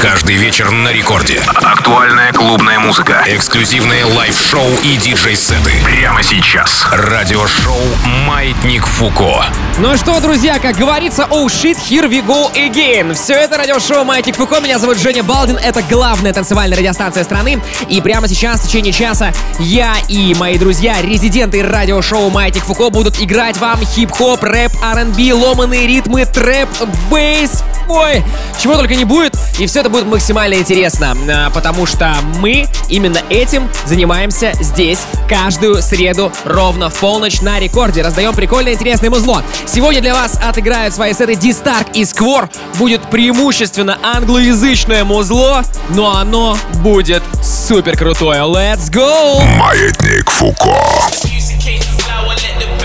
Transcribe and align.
Каждый 0.00 0.36
вечер 0.36 0.70
на 0.70 0.92
рекорде. 0.92 1.40
Актуальная 1.54 2.30
клубная 2.30 2.78
музыка. 2.78 3.24
Эксклюзивные 3.26 4.04
лайв-шоу 4.04 4.68
и 4.82 4.96
диджей-сеты. 4.98 5.72
Прямо 5.84 6.22
сейчас. 6.22 6.86
Радиошоу 6.92 7.80
«Маятник 8.26 8.86
Фуко». 8.86 9.46
Ну 9.78 9.96
что, 9.96 10.20
друзья, 10.20 10.58
как 10.58 10.76
говорится, 10.76 11.26
oh 11.30 11.46
shit, 11.46 11.78
here 11.78 12.08
we 12.10 12.24
go 12.24 12.52
again. 12.54 13.14
Все 13.14 13.34
это 13.34 13.56
радиошоу 13.56 14.04
«Маятник 14.04 14.36
Фуко». 14.36 14.60
Меня 14.60 14.78
зовут 14.78 14.98
Женя 14.98 15.22
Балдин. 15.22 15.56
Это 15.56 15.82
главная 15.82 16.34
танцевальная 16.34 16.76
радиостанция 16.76 17.24
страны. 17.24 17.62
И 17.88 18.00
прямо 18.02 18.28
сейчас, 18.28 18.60
в 18.60 18.66
течение 18.66 18.92
часа, 18.92 19.32
я 19.58 19.94
и 20.08 20.34
мои 20.34 20.58
друзья, 20.58 21.00
резиденты 21.00 21.62
радиошоу 21.62 22.28
«Маятник 22.28 22.64
Фуко» 22.64 22.90
будут 22.90 23.20
играть 23.20 23.56
вам 23.56 23.80
хип-хоп, 23.80 24.42
рэп, 24.42 24.72
R&B, 24.82 25.32
ломаные 25.32 25.86
ритмы, 25.86 26.26
трэп, 26.26 26.68
бейс, 27.10 27.64
ой, 27.88 28.22
чего 28.60 28.76
только 28.76 28.94
не 28.94 29.04
будет. 29.04 29.34
И 29.58 29.66
все 29.66 29.82
это 29.86 29.92
будет 29.92 30.06
максимально 30.06 30.54
интересно, 30.54 31.16
а, 31.30 31.50
потому 31.50 31.86
что 31.86 32.12
мы 32.40 32.66
именно 32.88 33.20
этим 33.30 33.68
занимаемся 33.84 34.52
здесь 34.60 34.98
каждую 35.28 35.80
среду 35.80 36.32
ровно 36.44 36.90
в 36.90 36.94
полночь 36.94 37.40
на 37.40 37.60
рекорде. 37.60 38.02
Раздаем 38.02 38.34
прикольное 38.34 38.72
интересное 38.72 39.10
музло. 39.10 39.44
Сегодня 39.64 40.00
для 40.00 40.12
вас 40.12 40.40
отыграют 40.42 40.92
свои 40.92 41.14
сеты 41.14 41.36
Дистарк 41.36 41.86
и 41.94 42.04
Сквор. 42.04 42.50
Будет 42.78 43.08
преимущественно 43.10 43.96
англоязычное 44.02 45.04
музло, 45.04 45.62
но 45.90 46.16
оно 46.16 46.58
будет 46.82 47.22
супер 47.44 47.96
крутое. 47.96 48.40
Let's 48.40 48.90
go! 48.90 49.40
Маятник 49.56 50.28
Фуко. 50.28 50.74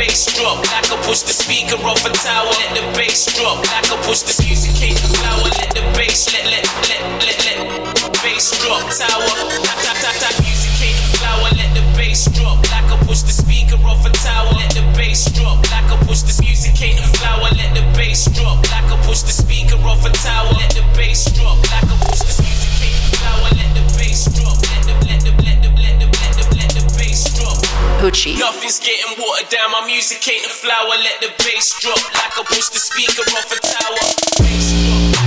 Bass 0.02 0.26
drop 0.34 0.58
I 0.66 0.82
push 1.06 1.22
the 1.22 1.34
speaker 1.34 1.78
off 1.86 2.02
a 2.02 2.10
tower. 2.10 2.50
Let 2.50 2.74
the 2.74 2.82
bass 2.98 3.30
drop 3.38 3.62
I 3.62 3.86
push 4.02 4.26
the 4.26 4.34
music 4.42 4.74
cake 4.74 4.98
flower. 4.98 5.46
Let 5.46 5.78
the 5.78 5.86
bass 5.94 6.26
let 6.34 6.46
let 6.50 6.66
let 6.90 7.02
let 7.22 7.38
let 7.46 7.60
bass 8.26 8.50
drop 8.66 8.82
tower. 8.90 9.30
Tap 9.62 9.78
tap 9.86 9.98
tap 10.02 10.16
tap 10.18 10.34
music 10.42 10.74
cake 10.82 10.98
flower. 11.22 11.54
Let 11.54 11.70
the 11.78 11.86
bass 11.94 12.26
drop 12.34 12.58
I 12.74 12.82
push 13.06 13.22
the 13.22 13.34
speaker 13.34 13.78
off 13.86 14.02
a 14.02 14.10
tower. 14.26 14.50
Let 14.58 14.74
the 14.74 14.82
bass 14.98 15.30
drop 15.38 15.62
I 15.70 15.86
push 16.10 16.26
the 16.26 16.34
music 16.42 16.74
cake 16.74 16.98
flower. 17.22 17.54
Let 17.54 17.78
the 17.78 17.86
bass 17.94 18.26
drop 18.34 18.58
I 18.74 18.82
push 19.06 19.22
the 19.22 19.36
speaker 19.38 19.78
off 19.86 20.02
a 20.02 20.10
tower. 20.18 20.50
Let 20.58 20.74
the 20.74 20.86
bass 20.98 21.30
drop 21.38 21.62
I 21.78 21.91
Hoochie. 28.02 28.40
Nothing's 28.40 28.80
getting 28.80 29.14
watered 29.22 29.50
down. 29.50 29.72
My 29.72 29.86
music 29.86 30.28
ain't 30.28 30.44
a 30.44 30.50
flower. 30.50 30.90
Let 30.90 31.22
the 31.22 31.30
bass 31.38 31.80
drop 31.80 32.02
like 32.16 32.34
I 32.34 32.44
push 32.46 32.70
the 32.70 32.80
speaker 32.80 33.22
off 33.22 33.46
a 33.54 33.60
tower. 33.62 35.21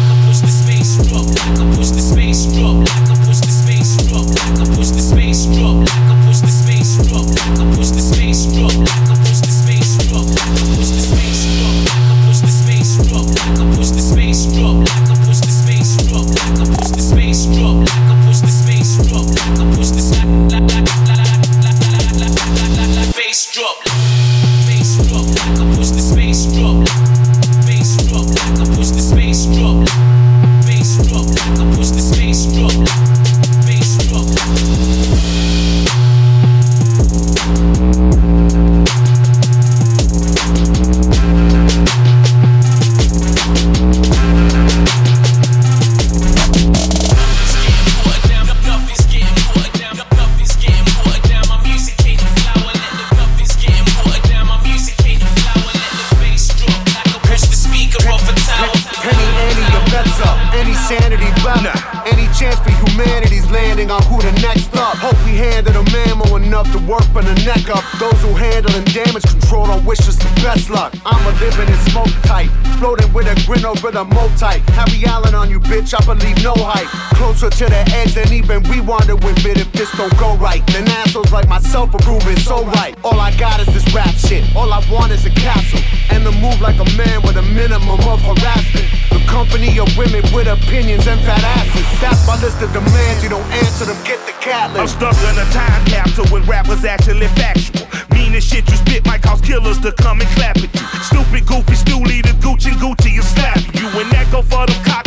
This 79.84 79.96
don't 79.98 80.16
go 80.18 80.36
right. 80.36 80.64
Then 80.68 80.88
assholes 80.88 81.32
like 81.32 81.48
myself 81.48 81.94
are 81.94 82.00
proving 82.00 82.36
so 82.36 82.64
right. 82.64 82.96
All 83.04 83.20
I 83.20 83.36
got 83.36 83.60
is 83.60 83.68
this 83.74 83.84
rap 83.94 84.14
shit. 84.14 84.44
All 84.56 84.72
I 84.72 84.80
want 84.90 85.12
is 85.12 85.26
a 85.26 85.30
castle. 85.30 85.80
And 86.10 86.24
to 86.24 86.32
move 86.40 86.60
like 86.60 86.80
a 86.80 86.88
man 86.96 87.20
with 87.22 87.36
a 87.36 87.42
minimum 87.42 88.00
of 88.08 88.20
harassment. 88.22 88.88
The 89.12 89.20
company 89.28 89.78
of 89.78 89.88
women 89.96 90.22
with 90.32 90.48
opinions 90.48 91.06
and 91.06 91.20
fat 91.20 91.42
asses. 91.58 91.86
That's 92.00 92.26
my 92.26 92.40
list 92.40 92.62
of 92.62 92.72
demands. 92.72 93.22
You 93.22 93.30
don't 93.30 93.50
answer 93.60 93.84
them, 93.84 93.98
get 94.04 94.20
the 94.26 94.32
cat 94.40 94.70
I'm 94.76 94.88
stuck 94.88 95.16
in 95.28 95.36
a 95.36 95.46
time 95.52 95.84
capsule 95.84 96.26
when 96.32 96.42
rap 96.44 96.68
was 96.68 96.84
actually 96.84 97.28
factual. 97.28 97.86
Mean 98.14 98.34
as 98.34 98.44
shit 98.44 98.68
you 98.70 98.76
spit 98.76 99.04
might 99.04 99.22
cause 99.22 99.40
killers 99.40 99.80
to 99.80 99.92
come 99.92 100.20
and 100.20 100.30
clap 100.30 100.56
at 100.56 100.72
you. 100.72 100.86
Stupid, 101.04 101.46
goofy, 101.46 101.76
stoolie, 101.76 102.22
the 102.22 102.32
Gucci 102.40 102.72
and 102.72 102.80
Gucci 102.80 103.18
is 103.18 103.28
slap 103.28 103.60
you. 103.74 103.88
And 104.00 104.10
that 104.12 104.28
go 104.32 104.40
for 104.40 104.64
the 104.66 104.76
cock 104.84 105.06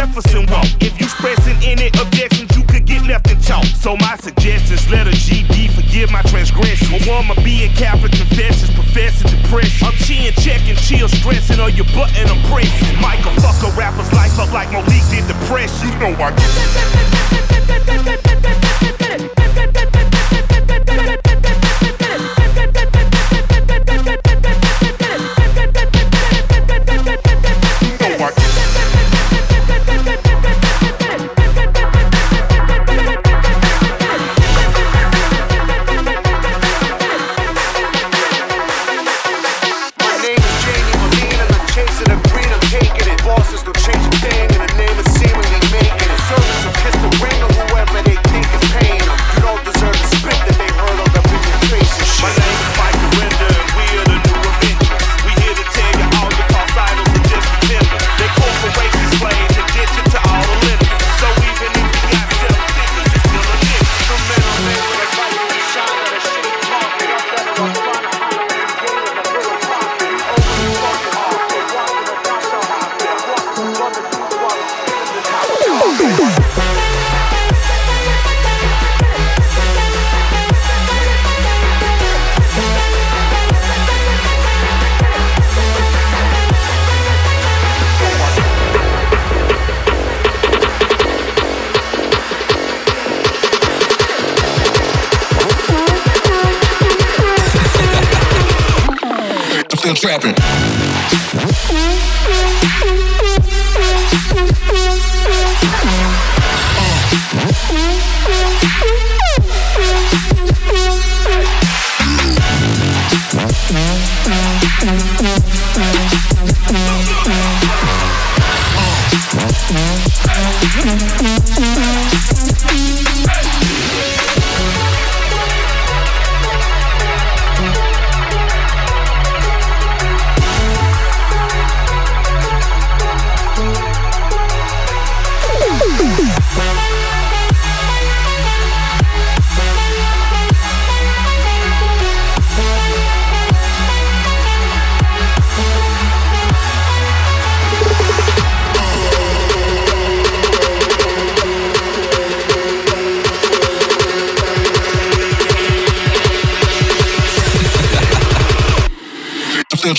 Jefferson 0.00 0.46
walk. 0.46 0.64
If 0.80 0.98
you 0.98 1.04
expressing 1.04 1.60
any 1.60 1.88
objections, 2.00 2.56
you 2.56 2.64
could 2.64 2.86
get 2.86 3.04
left 3.04 3.30
in 3.30 3.38
chalk. 3.42 3.66
So 3.66 3.98
my 3.98 4.16
suggestions, 4.16 4.88
let 4.88 5.06
a 5.06 5.10
GD 5.10 5.68
forgive 5.76 6.10
my 6.10 6.22
transgression. 6.22 6.88
A 6.96 7.00
woman 7.04 7.36
being 7.44 7.70
Catholic 7.72 8.12
confessions, 8.12 8.70
professing 8.70 9.28
depression. 9.28 9.88
I'm 9.88 9.92
chin 10.00 10.32
checking, 10.40 10.76
chill, 10.76 11.06
stressing 11.06 11.60
on 11.60 11.76
your 11.76 11.84
button, 11.92 12.32
I'm 12.32 12.40
pressing. 12.48 12.96
Michael 12.98 13.32
fuck 13.44 13.60
a 13.60 13.76
rapper's 13.76 14.10
life 14.14 14.38
up 14.38 14.50
like 14.54 14.72
Malik 14.72 15.04
did 15.12 15.28
depression. 15.28 15.92
You 15.92 15.98
know 15.98 16.16
I 16.16 16.30
My 17.49 17.49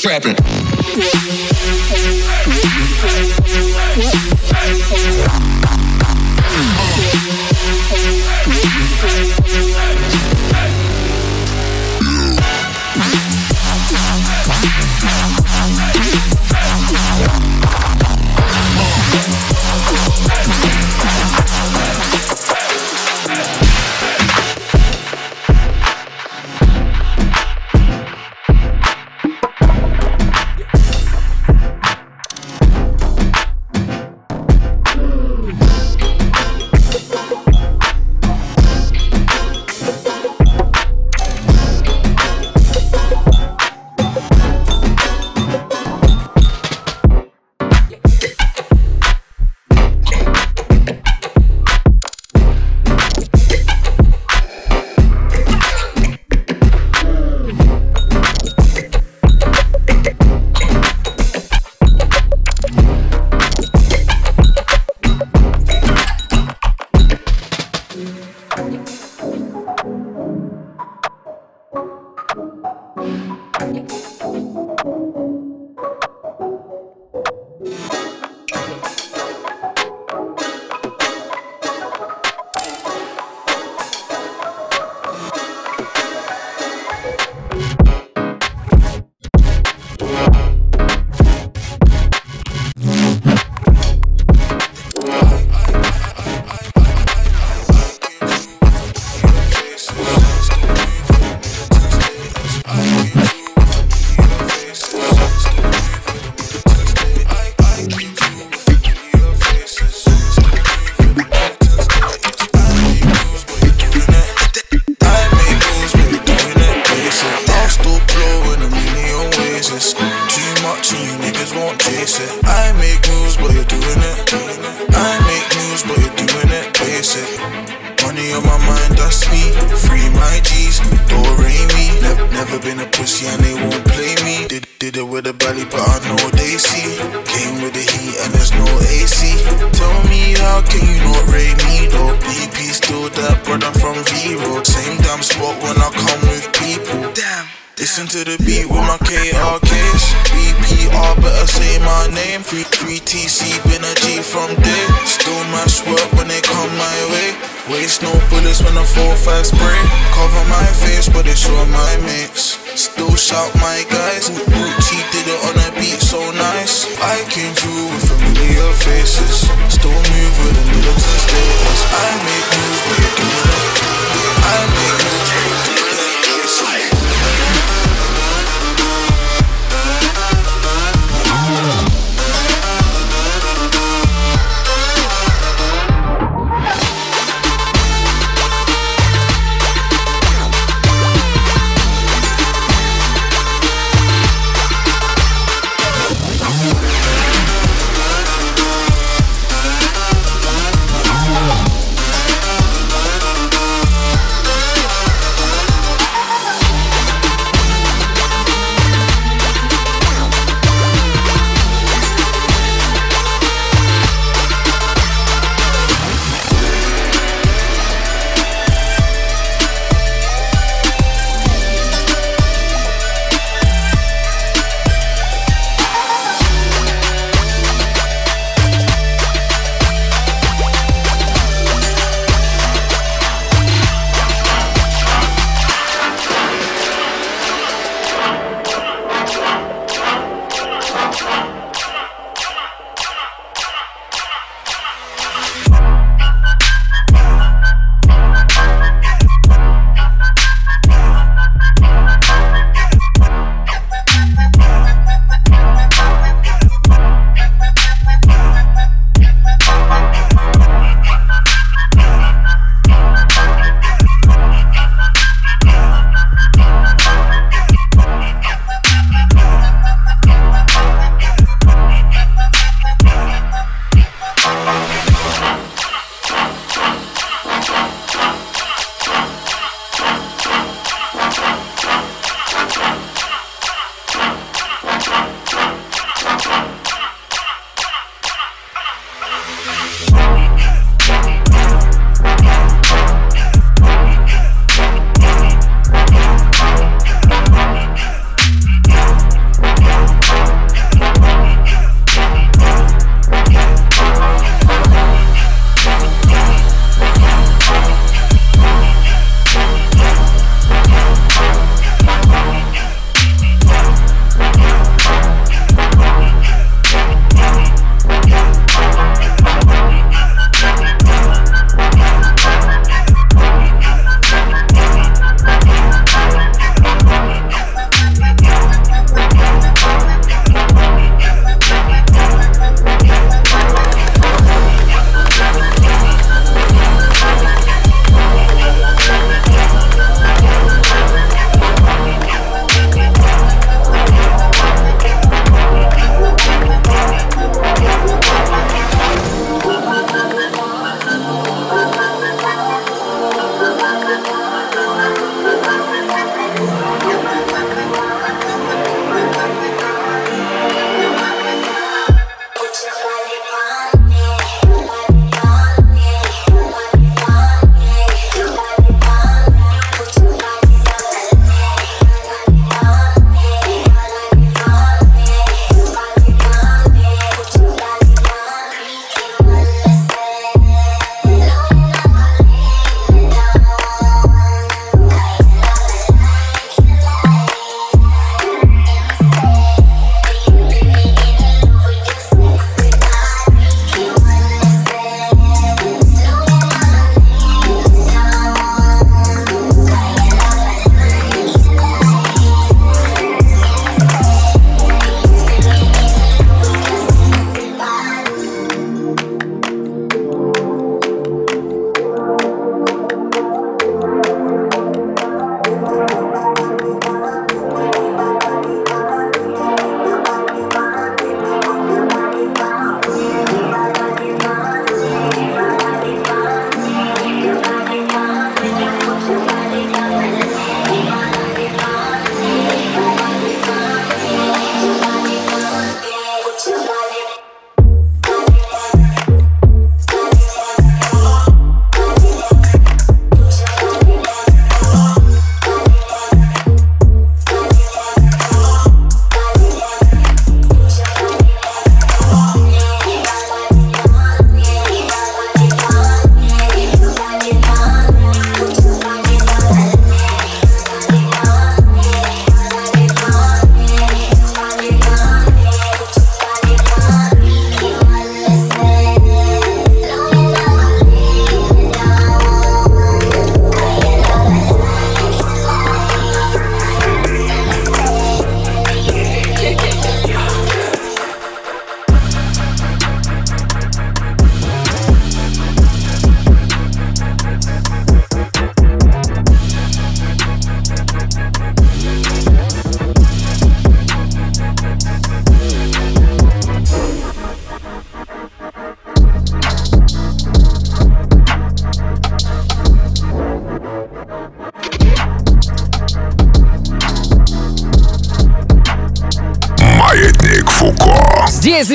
trapping. 0.02 1.51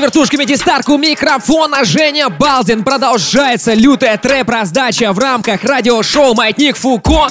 Вертушками 0.06 0.44
дистарку 0.44 0.98
микрофона 0.98 1.84
Женя 1.84 2.28
Балдин. 2.28 2.84
Продолжается 2.84 3.74
лютая 3.74 4.16
трэп-раздача 4.16 5.12
в 5.12 5.18
рамках 5.18 5.64
радиошоу 5.64 6.32
«Маятник 6.32 6.76
Фуко». 6.76 7.26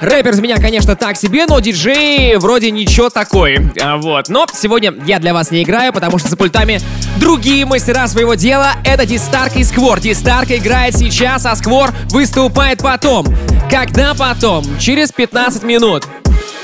Рэпер 0.00 0.32
из 0.32 0.40
меня, 0.40 0.56
конечно, 0.56 0.96
так 0.96 1.16
себе, 1.16 1.46
но 1.46 1.60
диджей 1.60 2.34
вроде 2.38 2.72
ничего 2.72 3.08
такой. 3.08 3.70
А, 3.80 3.98
вот. 3.98 4.28
Но 4.30 4.46
сегодня 4.52 4.92
я 5.06 5.20
для 5.20 5.32
вас 5.32 5.52
не 5.52 5.62
играю, 5.62 5.92
потому 5.92 6.18
что 6.18 6.28
за 6.28 6.36
пультами 6.36 6.80
другие 7.18 7.64
мастера 7.64 8.08
своего 8.08 8.34
дела. 8.34 8.72
Это 8.84 9.06
Дистарк 9.06 9.54
и 9.54 9.62
Сквор. 9.62 10.00
Дистарк 10.00 10.50
играет 10.50 10.96
сейчас, 10.96 11.46
а 11.46 11.54
Сквор 11.54 11.92
выступает 12.10 12.80
потом. 12.80 13.26
Когда 13.70 14.14
потом? 14.14 14.64
Через 14.80 15.12
15 15.12 15.62
минут. 15.62 16.02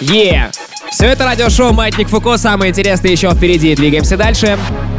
Е! 0.00 0.50
Yeah. 0.50 0.90
Все 0.90 1.06
это 1.06 1.24
радиошоу 1.24 1.72
«Маятник 1.72 2.08
Фуко». 2.08 2.38
Самое 2.38 2.72
интересное 2.72 3.12
еще 3.12 3.30
впереди. 3.30 3.76
Двигаемся 3.76 4.16
дальше. 4.16 4.58
Skype 4.58 4.93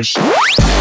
give 0.00 0.71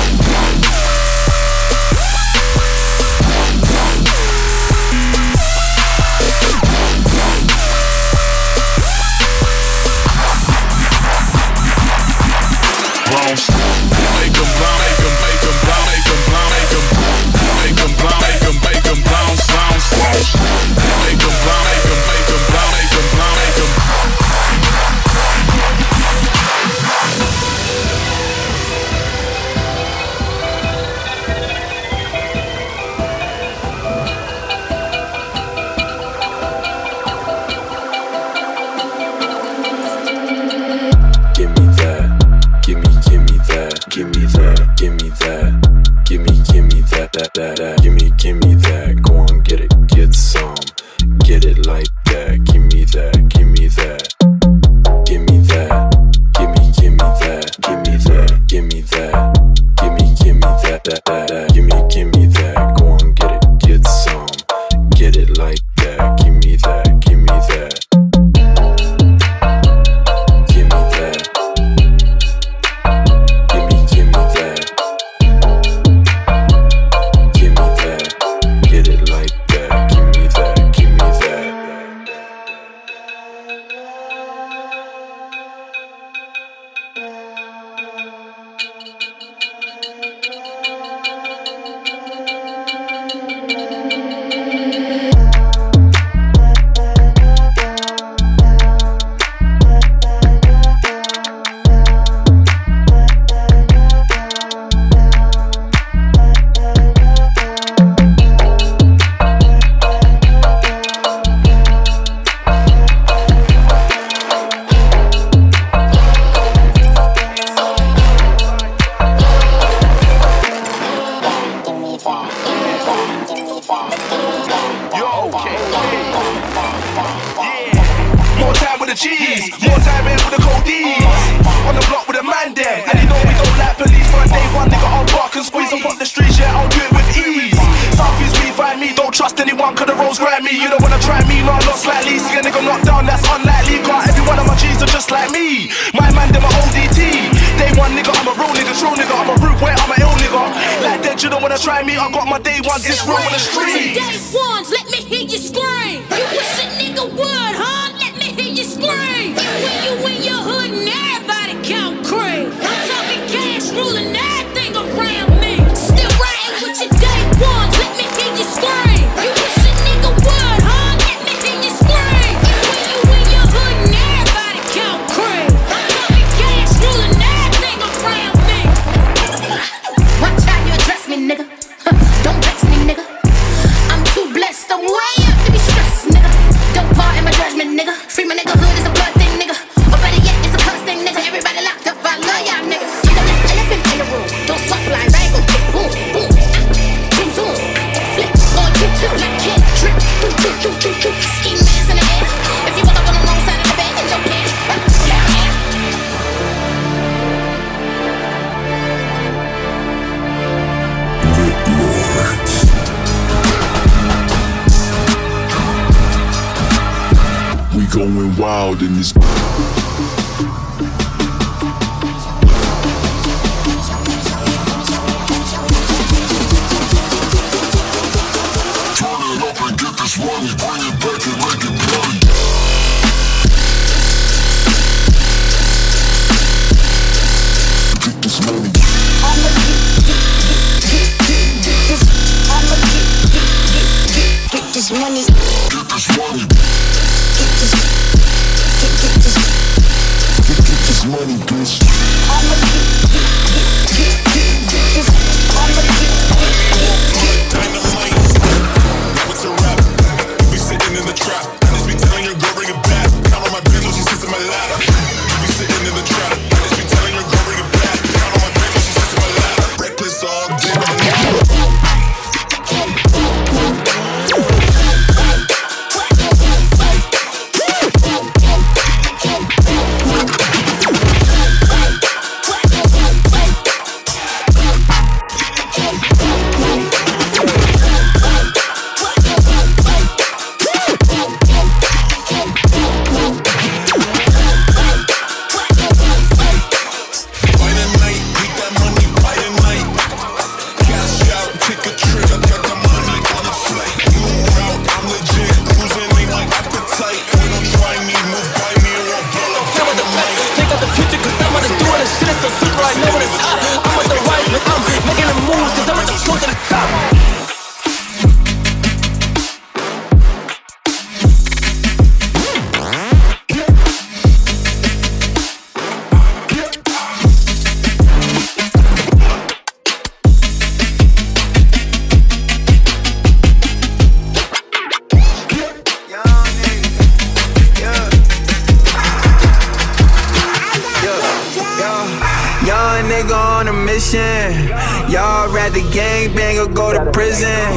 gangbang 345.92 346.64
or 346.64 346.72
go 346.72 346.94
to 346.94 347.12
prison. 347.12 347.68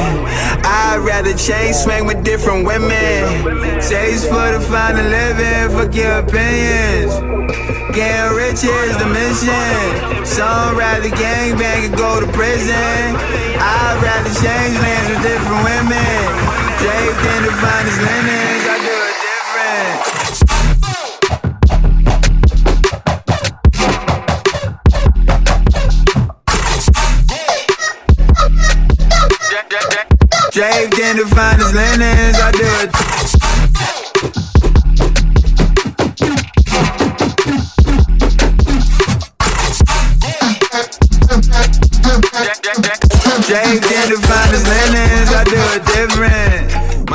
I'd 0.63 1.03
rather 1.03 1.33
chain 1.35 1.73
swing 1.73 2.07
with 2.07 2.23
different 2.23 2.65
women. 2.65 3.79
Chase 3.83 4.23
for 4.23 4.55
the 4.55 4.59
final 4.59 5.05
living, 5.05 5.75
fuck 5.75 5.93
your 5.93 6.19
opinions. 6.19 7.13
Getting 7.93 8.35
rich 8.35 8.63
is 8.63 8.97
the 8.97 9.07
mission. 9.11 10.25
Some 10.25 10.77
rather 10.77 11.09
gangbang 11.09 11.91
and 11.91 11.97
go 11.97 12.19
to 12.19 12.27
prison. 12.31 13.15
I'd 13.59 13.99
rather 14.01 14.33
change 14.41 14.75
lands 14.79 15.07
with 15.11 15.21
different 15.21 15.63
women. 15.63 16.55
Draped 16.79 17.25
in 17.35 17.41
the 17.43 17.53
finest 17.61 17.99
linens. 18.01 18.84
the 31.29 31.35
finest 31.35 31.73
linens. 31.73 32.37
I 32.39 32.51
do 32.51 32.65
it. 32.83 32.91
I 45.27 45.43
do 45.43 45.57
it 45.75 45.85
different. 45.85 47.09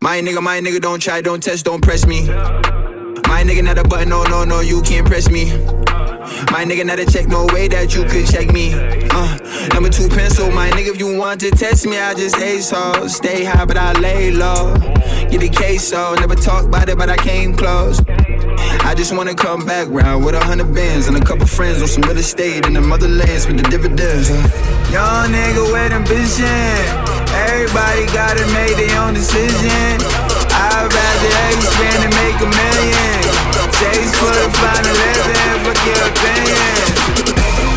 My 0.00 0.20
nigga, 0.20 0.42
my 0.42 0.60
nigga, 0.60 0.80
don't 0.80 1.00
try, 1.00 1.20
don't 1.20 1.42
test, 1.42 1.64
don't 1.64 1.82
press 1.82 2.06
me. 2.06 2.26
My 2.26 3.44
nigga, 3.44 3.62
not 3.62 3.78
a 3.78 3.84
button, 3.84 4.08
no, 4.08 4.24
no, 4.24 4.44
no, 4.44 4.60
you 4.60 4.80
can't 4.82 5.06
press 5.06 5.28
me. 5.30 5.50
My 6.52 6.64
nigga, 6.64 6.86
not 6.86 6.98
a 6.98 7.06
check, 7.06 7.26
no 7.26 7.46
way 7.52 7.68
that 7.68 7.94
you 7.94 8.04
could 8.04 8.26
check 8.26 8.52
me. 8.52 8.72
Uh, 8.74 9.68
number 9.74 9.88
two 9.88 10.08
pencil, 10.08 10.50
my 10.50 10.70
nigga, 10.70 10.88
if 10.94 10.98
you 10.98 11.16
want 11.16 11.40
to 11.40 11.50
test 11.50 11.86
me, 11.86 11.98
I 11.98 12.14
just 12.14 12.36
hate 12.36 12.62
so. 12.62 13.06
Stay 13.08 13.44
high, 13.44 13.64
but 13.64 13.76
I 13.76 13.92
lay 13.92 14.30
low. 14.30 14.74
Get 15.30 15.40
the 15.40 15.48
case, 15.48 15.88
so 15.88 16.14
never 16.14 16.34
talk 16.34 16.64
about 16.64 16.88
it, 16.88 16.96
but 16.96 17.10
I 17.10 17.16
came 17.16 17.54
close. 17.54 18.00
I 18.88 18.94
just 18.96 19.14
wanna 19.14 19.34
come 19.34 19.66
back 19.66 19.88
round 19.88 20.24
with 20.24 20.34
a 20.34 20.42
hundred 20.42 20.74
bands 20.74 21.08
and 21.08 21.16
a 21.16 21.24
couple 21.24 21.46
friends 21.46 21.82
on 21.82 21.88
some 21.88 22.02
real 22.04 22.18
estate 22.18 22.66
in 22.66 22.72
the 22.72 22.80
motherlands 22.80 23.46
with 23.46 23.56
the 23.62 23.68
dividends. 23.68 24.28
Huh? 24.30 24.92
Young 24.92 25.32
nigga 25.32 25.72
with 25.72 25.92
ambition. 25.92 26.46
Everybody 27.34 28.06
gotta 28.06 28.46
make 28.54 28.76
their 28.76 29.00
own 29.02 29.14
decision 29.14 30.27
make 32.16 32.40
a 32.40 32.48
million. 32.48 33.22
Chase 33.78 34.14
for 34.16 34.32
the 34.32 34.48
final 34.58 34.94
fuck 35.64 35.80
your 35.86 36.02
opinion. 36.08 36.58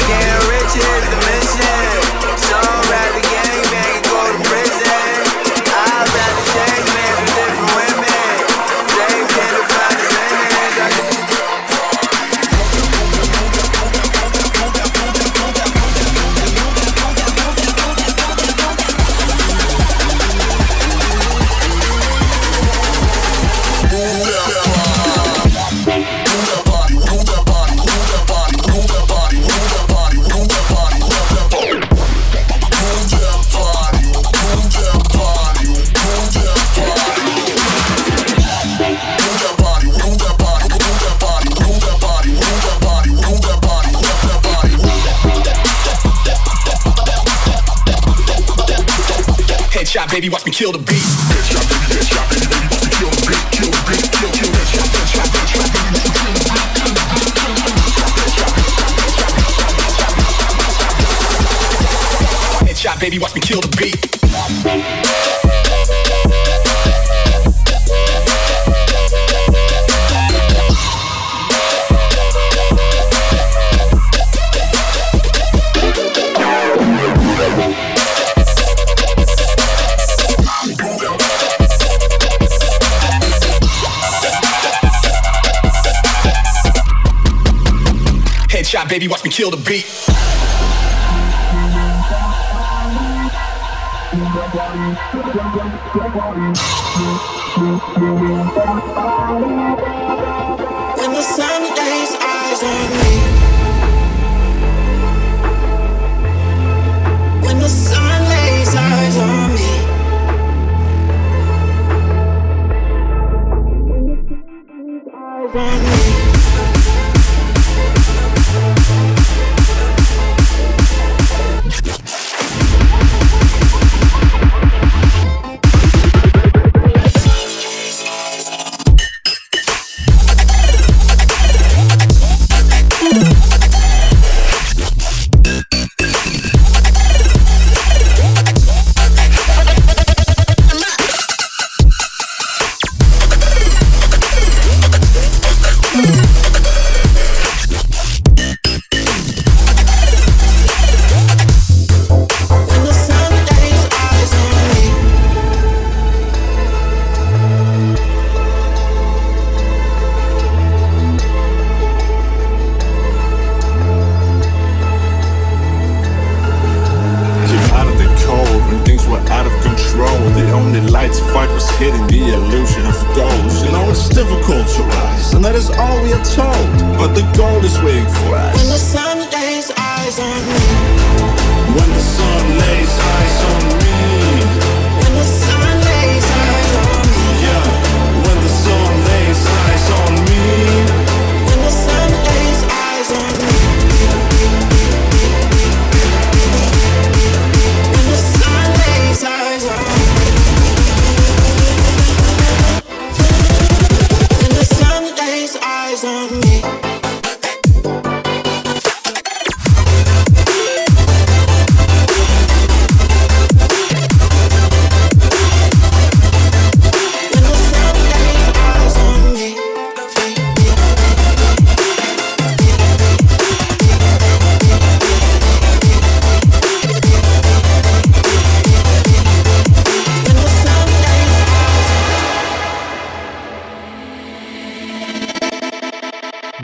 Getting. 0.08 2.01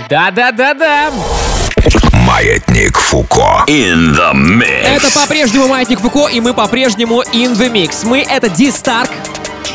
Да-да-да-да! 0.09 1.11
Маятник 2.11 2.97
Фуко. 2.97 3.63
In 3.67 4.15
the 4.15 4.33
mix. 4.33 4.83
Это 4.85 5.11
по-прежнему 5.11 5.67
Маятник 5.67 5.99
Фуко, 5.99 6.27
и 6.27 6.39
мы 6.39 6.53
по-прежнему 6.53 7.23
in 7.33 7.53
the 7.53 7.71
mix. 7.71 8.05
Мы— 8.05 8.19
это 8.29 8.47
Ди 8.47 8.69
Старк, 8.69 9.09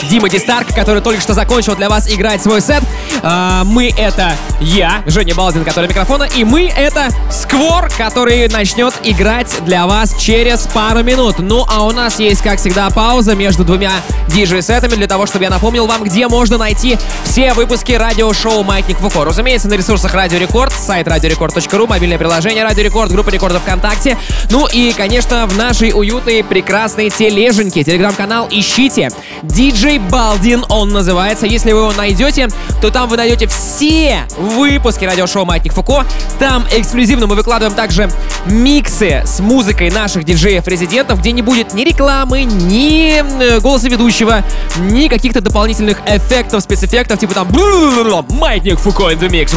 Дима 0.09 0.29
Ди 0.29 0.39
Старк, 0.39 0.75
который 0.75 1.03
только 1.03 1.21
что 1.21 1.35
закончил 1.35 1.75
для 1.75 1.89
вас 1.89 2.11
играть 2.11 2.43
свой 2.43 2.61
сет. 2.61 2.83
А, 3.23 3.65
мы— 3.65 3.93
это 3.97 4.33
я, 4.61 5.03
Женя 5.07 5.35
Балдин, 5.35 5.65
который 5.65 5.89
микрофона, 5.89 6.25
и 6.25 6.45
мы— 6.45 6.67
это 6.77 7.09
Сквор, 7.31 7.89
который 7.97 8.49
начнет 8.49 8.95
играть 9.05 9.65
для 9.65 9.87
вас 9.87 10.15
через 10.19 10.67
пару 10.73 11.03
минут. 11.03 11.39
Ну, 11.39 11.65
а 11.69 11.85
у 11.85 11.91
нас 11.93 12.19
есть, 12.19 12.43
как 12.43 12.59
всегда, 12.59 12.91
пауза 12.91 13.35
между 13.35 13.65
двумя 13.65 13.93
диджей-сетами 14.29 14.95
для 14.95 15.07
того, 15.07 15.27
чтобы 15.27 15.45
я 15.45 15.51
напомнил 15.51 15.87
вам, 15.87 16.05
где 16.05 16.29
можно 16.29 16.59
найти 16.59 16.99
все 17.25 17.53
выпуски 17.53 17.93
радиошоу 17.93 18.63
«Маятник 18.63 18.99
Фуко». 18.99 19.25
Разумеется, 19.25 19.69
на 19.69 19.75
ресурсах 19.75 20.15
Радио 20.15 20.39
Рекорд, 20.39 20.73
сайт 20.73 21.09
радиорекорд.ру, 21.09 21.87
мобильное 21.87 22.19
приложение 22.19 22.65
Радио 22.65 22.83
Рекорд, 22.83 23.11
группа 23.13 23.31
Рекорда 23.31 23.61
ВКонтакте. 23.61 24.19
Ну 24.51 24.67
и, 24.67 24.93
конечно, 24.93 25.47
в 25.47 25.57
нашей 25.57 25.93
уютной, 25.93 26.43
прекрасной 26.45 27.11
тележеньке. 27.11 27.85
Телеграм-канал 27.85 28.49
ищите. 28.51 29.11
Диджей 29.43 29.92
Балдин 29.99 30.65
он 30.69 30.91
называется. 30.91 31.47
Если 31.47 31.73
вы 31.73 31.81
его 31.81 31.93
найдете, 31.93 32.49
то 32.81 32.91
там 32.91 33.09
вы 33.09 33.17
найдете 33.17 33.47
все 33.47 34.27
выпуски 34.37 35.05
радиошоу 35.05 35.45
«Маятник 35.45 35.73
Фуко». 35.73 36.05
Там 36.39 36.67
эксклюзивно 36.73 37.27
мы 37.27 37.35
выкладываем 37.35 37.75
также 37.75 38.11
миксы 38.47 39.23
с 39.25 39.41
музыкой 39.41 39.91
наших 39.91 40.25
диджеев-резидентов, 40.25 41.21
где 41.21 41.33
не 41.33 41.43
будет 41.43 41.75
ни 41.75 41.85
рекламы, 41.85 42.43
ни 42.43 43.23
э, 43.23 43.61
голоса 43.61 43.89
ведущего, 43.89 44.43
ни 44.79 45.09
каких-то 45.09 45.41
дополнительных 45.41 46.01
эффектов, 46.07 46.63
спецэффектов, 46.63 47.19
типа 47.19 47.35
там 47.35 47.49
«Бла-бла-бла, 47.49 48.39
«Маятник 48.39 48.79
Фуко 48.79 49.05
in 49.05 49.19
the 49.19 49.29
mix», 49.29 49.53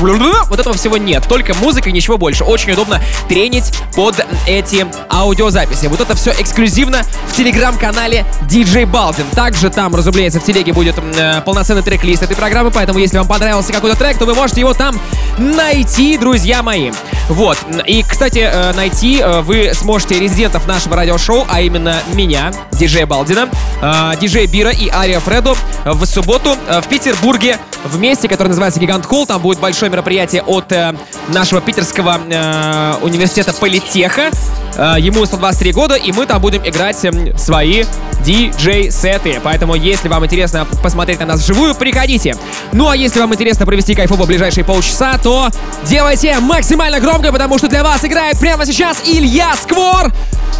вот 0.49 0.59
этого 0.59 0.75
всего 0.75 0.97
нет. 0.97 1.23
Только 1.27 1.53
музыка 1.55 1.89
и 1.89 1.91
ничего 1.91 2.17
больше. 2.17 2.43
Очень 2.43 2.71
удобно 2.71 3.01
тренить 3.27 3.73
под 3.95 4.25
эти 4.47 4.85
аудиозаписи. 5.09 5.87
Вот 5.87 6.01
это 6.01 6.15
все 6.15 6.31
эксклюзивно 6.31 7.03
в 7.27 7.35
телеграм-канале 7.35 8.25
DJ 8.49 8.85
Балдин. 8.85 9.25
Также 9.33 9.69
там, 9.69 9.95
разумеется, 9.95 10.24
в 10.33 10.43
телеге 10.43 10.73
будет 10.73 10.95
э, 10.97 11.41
полноценный 11.41 11.83
трек-лист 11.83 12.23
этой 12.23 12.35
программы, 12.35 12.71
поэтому 12.71 12.99
если 12.99 13.17
вам 13.17 13.27
понравился 13.27 13.71
какой-то 13.71 13.97
трек, 13.97 14.17
то 14.17 14.25
вы 14.25 14.33
можете 14.33 14.61
его 14.61 14.73
там 14.73 14.99
найти, 15.37 16.17
друзья 16.17 16.63
мои. 16.63 16.91
Вот. 17.29 17.57
И, 17.85 18.03
кстати, 18.03 18.39
э, 18.39 18.73
найти 18.73 19.19
э, 19.19 19.41
вы 19.41 19.71
сможете 19.73 20.19
резидентов 20.19 20.67
нашего 20.67 20.95
радиошоу, 20.95 21.45
а 21.49 21.61
именно 21.61 21.97
меня, 22.13 22.51
диджея 22.73 23.05
Балдина, 23.05 23.49
э, 23.81 24.11
диджея 24.19 24.47
Бира 24.47 24.71
и 24.71 24.89
Ария 24.89 25.19
Фреду 25.19 25.55
в 25.85 26.05
субботу 26.05 26.55
э, 26.67 26.81
в 26.81 26.87
Петербурге 26.87 27.57
в 27.83 27.99
месте, 27.99 28.27
которое 28.27 28.49
называется 28.49 28.79
Гигант 28.79 29.05
Холл. 29.05 29.25
Там 29.25 29.41
будет 29.41 29.59
большое 29.59 29.91
мероприятие 29.91 30.41
от 30.43 30.71
э, 30.71 30.93
нашего 31.29 31.61
питерского 31.61 32.19
э, 32.29 32.95
университета 33.01 33.53
Политеха. 33.53 34.31
Э, 34.77 34.95
ему 34.99 35.25
123 35.25 35.71
года, 35.71 35.95
и 35.95 36.11
мы 36.11 36.25
там 36.25 36.41
будем 36.41 36.67
играть 36.67 37.03
э, 37.05 37.37
свои 37.37 37.85
диджей-сеты. 38.23 39.39
Поэтому, 39.43 39.75
если 39.75 40.04
вам 40.09 40.25
интересно 40.25 40.65
посмотреть 40.81 41.19
на 41.19 41.25
нас 41.25 41.41
вживую, 41.41 41.75
приходите. 41.75 42.35
Ну 42.73 42.89
а 42.89 42.95
если 42.95 43.19
вам 43.19 43.33
интересно 43.33 43.65
провести 43.65 43.95
кайфово 43.95 44.25
ближайшие 44.25 44.63
полчаса, 44.63 45.17
то 45.17 45.49
делайте 45.83 46.39
максимально 46.39 46.99
громко, 46.99 47.31
потому 47.31 47.57
что 47.57 47.67
для 47.67 47.83
вас 47.83 48.03
играет 48.05 48.39
прямо 48.39 48.65
сейчас 48.65 49.01
Илья 49.05 49.55
Сквор. 49.55 50.11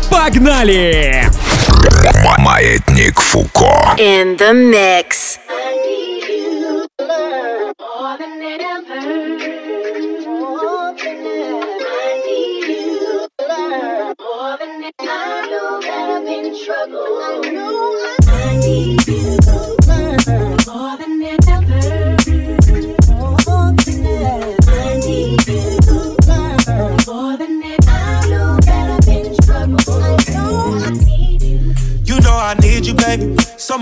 Погнали! 0.09 1.29
Маятник 2.39 3.19
Фуко. 3.19 3.95
In 3.97 4.37
the 4.37 4.53
mix. 4.53 5.39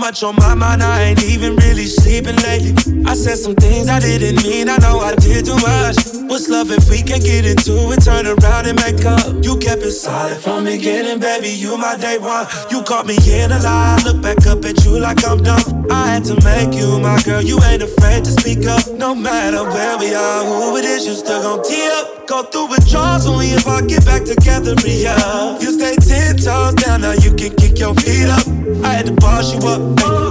Much 0.04 0.22
on 0.22 0.36
my 0.36 0.52
mind, 0.54 0.82
I 0.82 1.00
ain't 1.00 1.22
even 1.24 1.56
really 1.56 1.86
sleeping 1.86 2.36
lately. 2.36 2.74
I 3.06 3.14
said 3.14 3.38
some 3.38 3.54
things 3.54 3.88
I 3.88 4.00
didn't 4.00 4.42
mean, 4.42 4.68
I 4.68 4.76
know 4.76 4.98
I 4.98 5.14
did 5.14 5.46
too 5.46 5.56
much. 5.56 6.23
What's 6.26 6.48
love 6.48 6.70
if 6.70 6.88
we 6.90 7.02
can't 7.02 7.22
get 7.22 7.44
into 7.44 7.92
it, 7.92 8.02
turn 8.02 8.26
around 8.26 8.66
and 8.66 8.80
make 8.80 9.04
up? 9.04 9.44
You 9.44 9.56
kept 9.58 9.82
it 9.82 9.92
solid 9.92 10.36
from 10.38 10.64
the 10.64 10.76
beginning, 10.76 11.20
baby, 11.20 11.48
you 11.48 11.76
my 11.76 11.96
day 11.96 12.18
one. 12.18 12.46
You 12.70 12.82
caught 12.82 13.06
me 13.06 13.16
in 13.26 13.52
a 13.52 13.58
lie, 13.60 14.00
look 14.04 14.22
back 14.22 14.46
up 14.46 14.64
at 14.64 14.84
you 14.84 14.98
like 14.98 15.24
I'm 15.24 15.42
dumb. 15.42 15.86
I 15.90 16.14
had 16.14 16.24
to 16.24 16.34
make 16.42 16.74
you 16.74 16.98
my 16.98 17.20
girl, 17.22 17.42
you 17.42 17.60
ain't 17.62 17.82
afraid 17.82 18.24
to 18.24 18.30
speak 18.30 18.66
up. 18.66 18.86
No 18.92 19.14
matter 19.14 19.62
where 19.64 19.98
we 19.98 20.14
are, 20.14 20.44
who 20.44 20.76
it 20.76 20.84
is, 20.84 21.06
you 21.06 21.12
still 21.12 21.42
gon' 21.42 21.64
tee 21.64 21.88
up. 21.92 22.26
Go 22.26 22.42
through 22.42 22.68
withdrawals 22.68 23.26
only 23.26 23.48
if 23.48 23.66
I 23.66 23.82
get 23.82 24.04
back 24.04 24.24
together, 24.24 24.74
yeah. 24.86 25.58
You 25.60 25.72
stay 25.78 25.94
ten 25.96 26.36
toes 26.36 26.74
down, 26.74 27.02
now 27.02 27.12
you 27.12 27.34
can 27.34 27.54
kick 27.56 27.78
your 27.78 27.94
feet 27.94 28.28
up. 28.28 28.46
I 28.82 28.94
had 28.94 29.06
to 29.06 29.12
boss 29.12 29.52
you 29.52 29.60
up, 29.68 29.80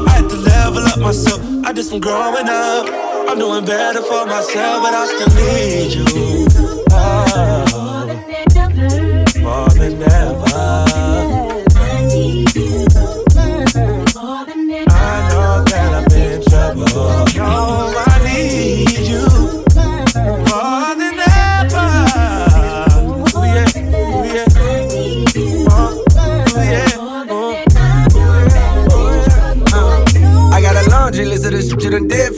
I 0.07 0.21
had 0.21 0.29
to 0.29 0.37
level 0.37 0.83
up 0.83 0.99
myself. 0.99 1.41
I 1.65 1.71
did 1.71 1.85
some 1.85 1.99
growing 1.99 2.49
up. 2.49 3.02
I'm 3.33 3.39
doing 3.39 3.65
better 3.65 4.03
for 4.03 4.27
myself, 4.27 4.83
but 4.83 4.93
I 4.93 5.07
still 5.07 5.33
need 5.33 5.91
you. 5.91 6.05
Oh, 6.91 8.05
more 9.41 9.69
than 9.69 10.03
ever. 10.03 10.45
I 10.53 10.92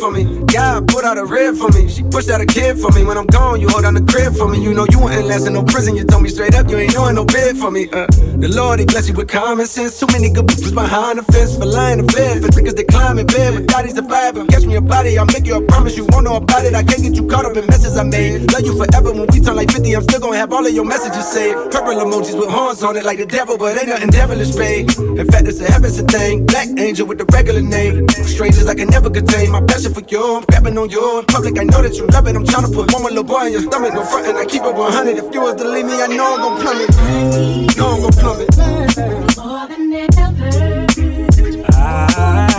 for 0.06 0.12
me. 0.12 0.24
God 0.46 0.88
put 0.88 1.04
out 1.04 1.18
a 1.18 1.26
rib 1.26 1.56
for 1.56 1.70
me. 1.70 1.89
She 1.89 2.04
pushed 2.04 2.30
out 2.30 2.39
a 2.39 2.46
kid 2.46 2.78
for 2.78 2.91
me. 2.91 3.04
When 3.04 3.18
I'm 3.18 3.26
gone, 3.26 3.60
you 3.60 3.68
hold 3.70 3.84
down 3.84 3.96
the 3.96 4.06
crib 4.06 4.36
for 4.36 4.48
me. 4.48 4.62
You 4.62 4.74
know 4.74 4.86
you 4.91 5.00
ain't 5.10 5.26
last 5.26 5.48
in 5.48 5.54
no 5.54 5.63
prison. 5.63 5.96
You 5.96 6.06
told 6.06 6.22
me 6.22 6.30
straight 6.30 6.54
up 6.54 6.70
you 6.70 6.78
ain't 6.78 6.94
doing 6.94 7.15
no 7.15 7.26
bid 7.26 7.58
for 7.58 7.72
me. 7.72 7.89
Uh, 7.91 8.06
the 8.38 8.50
Lord, 8.54 8.80
he 8.80 8.86
bless 8.86 9.10
you 9.10 9.15
with 9.15 9.30
common 9.30 9.65
sense. 9.65 10.00
Too 10.00 10.08
many 10.13 10.30
good 10.30 10.46
bitches 10.46 10.74
behind 10.74 11.18
the 11.18 11.24
fence 11.34 11.58
for 11.58 11.65
lying 11.65 12.06
to 12.06 12.06
bed. 12.15 12.41
For 12.41 12.50
niggas 12.50 12.76
they 12.76 12.84
climb 12.84 13.18
in 13.18 13.26
bed, 13.26 13.56
but 13.56 13.65
daddy's 13.68 13.96
surviving. 13.96 14.48
Catch 14.48 14.65
me 14.65 14.76
a 14.76 14.82
body, 14.82 15.18
I'll 15.18 15.26
make 15.26 15.48
you 15.48 15.56
a 15.56 15.62
promise. 15.62 15.98
You 15.98 16.06
won't 16.12 16.26
know 16.26 16.36
about 16.36 16.65
it. 16.65 16.76
I 16.76 16.84
can't 16.84 17.02
get 17.02 17.15
you 17.15 17.26
caught 17.28 17.46
up 17.46 17.58
in 17.58 17.65
messes 17.65 17.98
I 17.98 18.04
made. 18.04 18.52
Love 18.54 18.65
you 18.65 18.78
forever 18.78 19.12
when 19.12 19.26
we 19.34 19.39
turn 19.41 19.56
like 19.56 19.72
50. 19.72 19.96
I'm 19.96 20.04
still 20.04 20.20
gonna 20.20 20.38
have 20.38 20.54
all 20.54 20.65
of 20.65 20.74
your 20.74 20.86
messages 20.86 21.26
saved. 21.26 21.72
Purple 21.72 21.98
emojis 21.98 22.38
with 22.38 22.50
horns 22.50 22.84
on 22.84 22.96
it 22.96 23.06
like 23.06 23.18
the 23.18 23.26
devil, 23.26 23.58
but 23.58 23.76
ain't 23.78 23.89
nothing 23.89 24.12
devilish, 24.12 24.54
babe. 24.56 24.89
In 25.18 25.26
fact, 25.32 25.48
it's 25.48 25.60
a 25.62 25.72
heaven's 25.72 25.98
a 25.98 26.04
thing. 26.04 26.46
Black 26.46 26.70
angel 26.78 27.08
with 27.08 27.18
the 27.18 27.26
regular 27.34 27.62
name. 27.62 28.08
Strangers 28.10 28.68
I 28.68 28.76
can 28.76 28.89
never 28.89 29.10
contain. 29.10 29.50
My 29.52 29.62
passion 29.62 29.94
for 29.95 30.03
you, 30.12 30.36
I'm 30.36 30.43
grabbing 30.43 30.77
on 30.77 30.89
you. 30.89 31.19
In 31.19 31.25
public, 31.25 31.58
I 31.58 31.63
know 31.63 31.81
that 31.81 31.95
you 31.95 32.05
love 32.08 32.27
it. 32.27 32.36
I'm 32.36 32.45
trying 32.45 32.65
to 32.65 32.71
put 32.71 32.91
one 32.91 33.01
more 33.01 33.10
little 33.10 33.23
boy 33.23 33.45
in 33.47 33.53
your 33.53 33.62
stomach. 33.62 33.93
No 33.93 34.03
frontin', 34.03 34.36
I 34.36 34.45
keep 34.45 34.63
it 34.63 34.75
100. 34.75 35.17
If 35.17 35.34
you 35.34 35.41
was 35.41 35.55
to 35.55 35.69
leave 35.69 35.86
me, 35.86 36.01
I 36.01 36.08
know 36.08 36.36
I'm 36.36 36.41
gon' 36.43 36.60
plummet. 36.62 36.89
Know 37.77 37.95
I'm 37.95 38.01
gon' 38.03 38.12
plummet. 38.19 38.49
More 39.38 39.67
than 39.67 39.93
I 41.77 42.54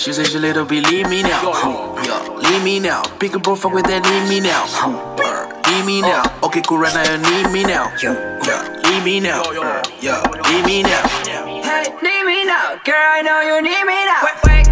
She 0.00 0.14
said 0.14 0.26
she 0.28 0.38
little 0.38 0.64
bit 0.64 0.88
leave 0.88 1.08
me 1.10 1.22
now. 1.22 1.52
Huh. 1.52 2.00
Yeah, 2.06 2.50
leave 2.50 2.64
me 2.64 2.80
now. 2.80 3.02
Pick 3.18 3.34
a 3.34 3.38
bro, 3.38 3.54
fuck 3.54 3.72
with 3.74 3.84
that, 3.84 4.00
leave 4.08 4.28
me 4.32 4.40
now. 4.40 4.64
Huh. 4.66 4.96
Uh, 5.20 5.46
Leave 5.70 5.84
me 5.86 6.00
now. 6.00 6.24
Okay, 6.42 6.62
cool, 6.66 6.78
right 6.78 6.92
now, 6.94 7.04
you 7.04 7.18
need 7.20 7.52
me 7.52 7.62
now. 7.62 7.92
Yeah, 8.02 8.80
leave 8.88 9.04
me 9.04 9.20
now. 9.20 9.42
Uh, 9.44 9.82
Yeah, 10.00 10.18
leave 10.50 10.64
me 10.66 10.82
now. 10.82 11.04
Hey, 11.62 11.86
need 12.02 12.24
me 12.26 12.44
now, 12.48 12.80
girl. 12.82 12.96
I 12.96 13.22
know 13.22 13.38
you 13.44 13.60
need 13.62 13.84
me 13.86 13.98
now. 14.08 14.24
Hey, 14.42 14.64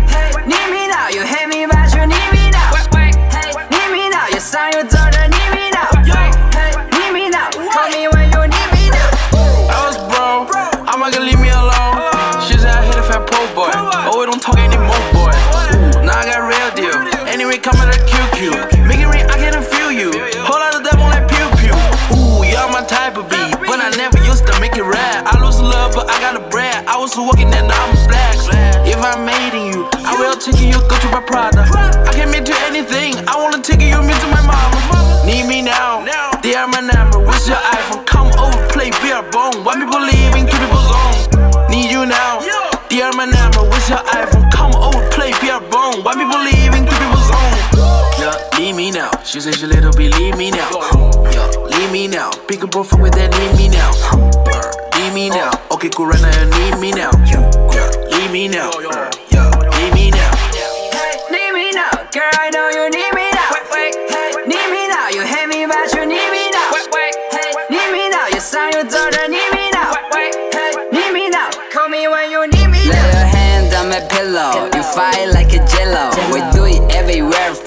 need 0.48 0.68
me 0.74 0.88
now. 0.90 1.06
You 1.12 1.22
hate 1.22 1.46
me, 1.46 1.66
but 1.70 1.86
you 1.94 2.02
need 2.08 2.28
me 2.34 2.50
now. 2.50 2.72
Hey, 3.30 3.52
need 3.70 3.90
me 3.94 4.08
now. 4.10 4.26
You 4.32 4.40
sign 4.40 4.72
your 4.72 4.84
daughter, 4.90 4.96
need 4.96 4.97
QQ. 18.38 18.86
Make 18.86 19.02
it 19.02 19.10
rain, 19.10 19.26
I 19.26 19.34
can't 19.34 19.58
feel 19.66 19.90
you. 19.90 20.14
Hold 20.46 20.62
on 20.62 20.70
to 20.78 20.80
that 20.86 20.94
one 20.94 21.10
like 21.10 21.26
pew 21.26 21.42
pew. 21.58 21.74
Ooh, 22.14 22.46
you're 22.46 22.70
my 22.70 22.86
type 22.86 23.18
of 23.18 23.26
beat. 23.26 23.50
But 23.66 23.82
I 23.82 23.90
never 23.98 24.22
used 24.22 24.46
to 24.46 24.54
make 24.62 24.78
it 24.78 24.86
rap. 24.86 25.26
I 25.26 25.42
lose 25.42 25.58
love, 25.58 25.90
but 25.90 26.06
I 26.06 26.22
got 26.22 26.38
a 26.38 26.44
bread. 26.46 26.86
I 26.86 26.94
was 27.02 27.18
walking 27.18 27.50
and 27.50 27.66
now 27.66 27.82
I'm 27.82 27.98
flex. 28.06 28.46
If 28.86 29.02
I'm 29.02 29.26
mating 29.26 29.74
you, 29.74 29.90
I 30.06 30.14
will 30.14 30.38
take 30.38 30.62
you, 30.62 30.78
go 30.86 30.94
to 31.02 31.08
my 31.10 31.18
Prada. 31.18 31.66
I 32.06 32.14
can 32.14 32.30
make 32.30 32.46
you 32.46 32.54
anything. 32.70 33.18
I 33.26 33.34
wanna 33.34 33.58
take 33.58 33.82
you, 33.82 33.98
me 34.06 34.14
to 34.14 34.28
my 34.30 34.42
mama. 34.46 35.26
Need 35.26 35.50
me 35.50 35.58
now. 35.58 36.06
They 36.38 36.54
are 36.54 36.70
my 36.70 36.78
number. 36.78 37.18
What's 37.18 37.50
your 37.50 37.58
iPhone? 37.58 38.06
Come 38.06 38.30
over, 38.38 38.62
play 38.70 38.94
beer 39.02 39.18
bone. 39.34 39.66
Why 39.66 39.74
me 39.74 39.90
leaving? 39.90 40.17
She 49.28 49.40
said 49.40 49.54
she 49.56 49.66
little 49.66 49.92
bit 49.92 50.14
leave 50.18 50.36
me 50.38 50.50
now. 50.50 50.70
Yeah, 51.30 51.46
leave 51.68 51.92
me 51.92 52.08
now. 52.08 52.30
Pick 52.48 52.62
a 52.62 52.66
bro 52.66 52.82
fuck 52.82 53.00
with 53.00 53.12
that, 53.14 53.28
leave 53.36 53.56
me 53.58 53.68
now. 53.68 53.92
Uh, 54.08 54.96
Leave 54.98 55.14
me 55.14 55.28
now. 55.30 55.52
Okay, 55.70 55.88
cool, 55.90 56.06
right 56.06 56.20
now 56.20 56.32
you 56.40 56.48
need 56.50 56.80
me 56.80 56.90
now. 56.90 57.10
Yeah, 57.28 57.44
leave 58.10 58.32
me 58.32 58.48
now. 58.48 58.70
Uh, 58.72 59.10
Yeah, 59.30 59.52
leave 59.78 59.94
me 59.94 60.10
now. 60.10 60.32
Need 61.30 61.52
me 61.54 61.70
now, 61.70 61.92
girl. 62.10 62.32
I 62.40 62.50
know 62.50 62.66
you 62.72 62.88
need 62.90 63.12
me 63.14 63.28
now. 63.30 63.52
Need 64.48 64.68
me 64.72 64.82
now. 64.88 65.08
You 65.12 65.22
hate 65.22 65.46
me, 65.46 65.66
but 65.68 65.86
you 65.94 66.02
need 66.08 66.28
me 66.32 66.50
now. 66.50 66.72
Need 67.70 67.90
me 67.92 68.08
now. 68.08 68.26
You 68.32 68.40
sign 68.40 68.72
your 68.72 68.84
daughter, 68.84 69.28
need 69.28 69.48
me 69.54 69.70
now. 69.70 69.92
Need 70.90 71.12
me 71.12 71.28
now. 71.30 71.50
Call 71.70 71.88
me 71.88 72.08
when 72.08 72.30
you 72.32 72.42
need 72.48 72.68
me 72.68 72.80
Lay 72.88 72.96
your 73.14 73.28
hand 73.28 73.72
on 73.76 73.88
my 73.92 74.00
pillow. 74.10 74.66
You 74.74 74.82
fight 74.82 75.30
like 75.30 75.52
a 75.54 75.60
jello. 75.70 76.10
We 76.34 76.40
do 76.50 76.57
it 76.57 76.57
everywhere, 76.57 76.57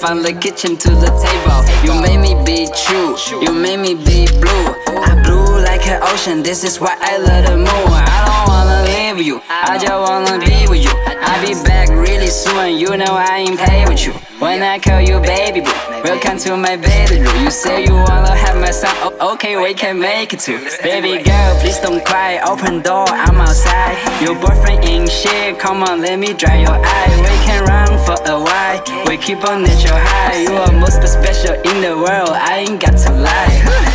from 0.02 0.20
the 0.20 0.32
kitchen 0.32 0.76
to 0.76 0.90
the 0.90 1.10
table. 1.22 1.62
You 1.86 1.94
made 2.02 2.18
me 2.18 2.34
be 2.44 2.66
true. 2.74 3.14
You 3.40 3.52
made 3.54 3.78
me 3.78 3.94
be 3.94 4.26
blue. 4.40 4.66
I 4.98 5.14
blue 5.22 5.51
an 5.92 6.02
ocean. 6.04 6.42
This 6.42 6.64
is 6.64 6.80
why 6.80 6.96
I 7.00 7.18
love 7.18 7.44
the 7.44 7.56
moon. 7.56 7.68
I 7.68 8.18
don't 8.28 8.46
wanna 8.48 8.78
leave 8.88 9.20
you. 9.26 9.40
I 9.48 9.76
just 9.78 9.92
wanna 9.92 10.38
be 10.40 10.66
with 10.68 10.82
you. 10.82 10.94
I'll 11.28 11.40
be 11.44 11.54
back 11.68 11.88
really 11.90 12.28
soon. 12.28 12.78
You 12.78 12.96
know 12.96 13.12
I 13.12 13.44
ain't 13.44 13.58
play 13.58 13.84
with 13.86 14.06
you. 14.06 14.12
When 14.40 14.62
I 14.62 14.78
call 14.78 15.00
you 15.00 15.20
baby 15.20 15.60
boo, 15.60 15.72
welcome 16.02 16.38
to 16.44 16.56
my 16.56 16.76
bedroom. 16.76 17.28
You 17.44 17.50
say 17.50 17.84
you 17.84 17.94
wanna 17.94 18.34
have 18.34 18.56
my 18.56 18.70
son. 18.70 18.94
Oh, 19.04 19.34
okay, 19.34 19.56
we 19.62 19.74
can 19.74 19.98
make 19.98 20.32
it 20.32 20.40
too. 20.40 20.58
Baby 20.82 21.22
girl, 21.22 21.50
please 21.60 21.78
don't 21.80 22.02
cry. 22.04 22.40
Open 22.40 22.80
door, 22.80 23.06
I'm 23.08 23.40
outside. 23.40 23.96
Your 24.22 24.34
boyfriend 24.34 24.84
ain't 24.84 25.10
shit. 25.10 25.58
Come 25.58 25.82
on, 25.82 26.00
let 26.00 26.18
me 26.18 26.32
dry 26.32 26.56
your 26.56 26.78
eye. 26.96 27.12
We 27.26 27.34
can 27.46 27.60
run 27.68 27.92
for 28.06 28.16
a 28.32 28.36
while. 28.40 28.80
We 29.06 29.16
keep 29.18 29.44
on 29.44 29.62
natural 29.62 29.98
high. 29.98 30.40
You 30.42 30.54
are 30.56 30.72
most 30.72 31.02
special 31.06 31.54
in 31.70 31.76
the 31.84 31.94
world. 31.96 32.32
I 32.32 32.64
ain't 32.66 32.80
got 32.80 32.96
to 33.04 33.10
lie. 33.12 33.88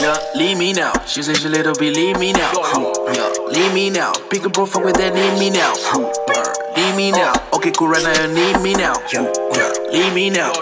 Yeah, 0.00 0.16
leave 0.34 0.56
me 0.56 0.72
now. 0.72 0.92
She 1.06 1.22
said 1.22 1.36
she 1.36 1.48
little 1.48 1.74
bit 1.74 1.94
leave 1.94 2.18
me 2.18 2.32
now. 2.32 2.52
Yeah, 3.12 3.32
leave 3.48 3.74
me 3.74 3.90
now. 3.90 4.12
Pick 4.30 4.44
a 4.44 4.48
bro 4.48 4.64
fuck 4.64 4.84
with 4.84 4.96
that, 4.96 5.14
leave 5.14 5.38
me 5.38 5.50
now. 5.50 5.74
Leave 6.76 6.96
me 6.96 7.10
now. 7.10 7.34
Okay, 7.52 7.70
cool, 7.72 7.88
right 7.88 8.02
now 8.02 8.26
need 8.32 8.60
me 8.62 8.72
now. 8.72 8.94
Yeah, 9.12 9.30
leave 9.92 10.14
me 10.14 10.30
now. 10.30 10.52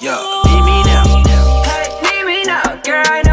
Yeah, 0.00 0.18
leave 0.44 0.64
me 0.64 0.82
now. 0.82 1.04
Leave 2.02 2.26
me 2.26 2.42
now, 2.44 2.80
girl. 2.82 3.29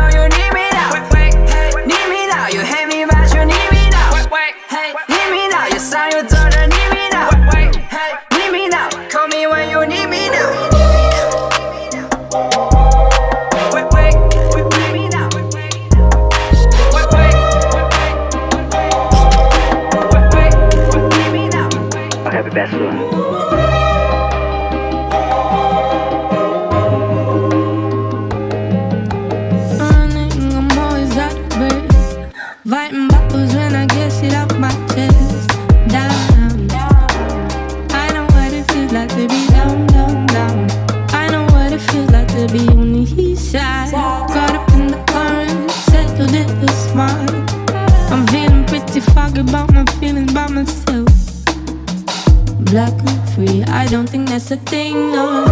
That's 54.37 54.51
a 54.51 54.57
thing, 54.57 55.46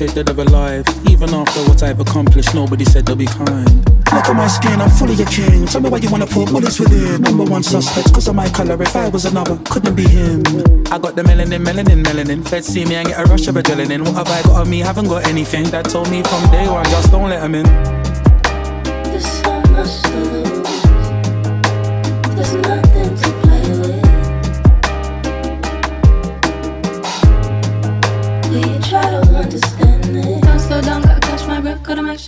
I'm 0.00 0.06
wanted, 0.06 0.26
dead 0.26 0.38
alive. 0.38 0.84
Even 1.08 1.34
after 1.34 1.60
what 1.62 1.82
I've 1.82 1.98
accomplished, 1.98 2.54
nobody 2.54 2.84
said 2.84 3.06
they'll 3.06 3.16
be 3.16 3.26
kind. 3.26 3.84
Look 4.12 4.28
at 4.28 4.36
my 4.36 4.46
skin, 4.46 4.80
I'm 4.80 4.90
fully 4.90 5.20
a 5.20 5.26
king. 5.26 5.66
Tell 5.66 5.80
me 5.80 5.90
why 5.90 5.98
you 5.98 6.10
wanna 6.10 6.26
put 6.26 6.50
bullets 6.50 6.78
within. 6.78 7.22
Number 7.22 7.44
one 7.44 7.62
suspect, 7.62 8.12
cause 8.14 8.28
of 8.28 8.36
my 8.36 8.48
color. 8.50 8.80
If 8.80 8.94
I 8.94 9.08
was 9.08 9.24
another, 9.24 9.58
couldn't 9.70 9.96
be 9.96 10.06
him. 10.06 10.42
I 10.92 10.98
got 10.98 11.16
the 11.16 11.22
melanin, 11.22 11.64
melanin, 11.64 12.04
melanin. 12.04 12.46
Feds 12.46 12.68
see 12.68 12.84
me 12.84 12.94
and 12.94 13.08
get 13.08 13.18
a 13.18 13.24
rush 13.24 13.48
of 13.48 13.56
adrenaline. 13.56 14.04
What 14.04 14.14
have 14.14 14.28
I 14.28 14.42
got 14.42 14.60
on 14.60 14.70
me? 14.70 14.78
Haven't 14.80 15.08
got 15.08 15.26
anything. 15.26 15.64
That 15.70 15.86
told 15.86 16.10
me 16.10 16.22
from 16.22 16.48
day 16.50 16.68
one, 16.68 16.84
just 16.84 17.10
don't 17.10 17.28
let 17.28 17.42
'em 17.42 17.56
in. 17.56 17.97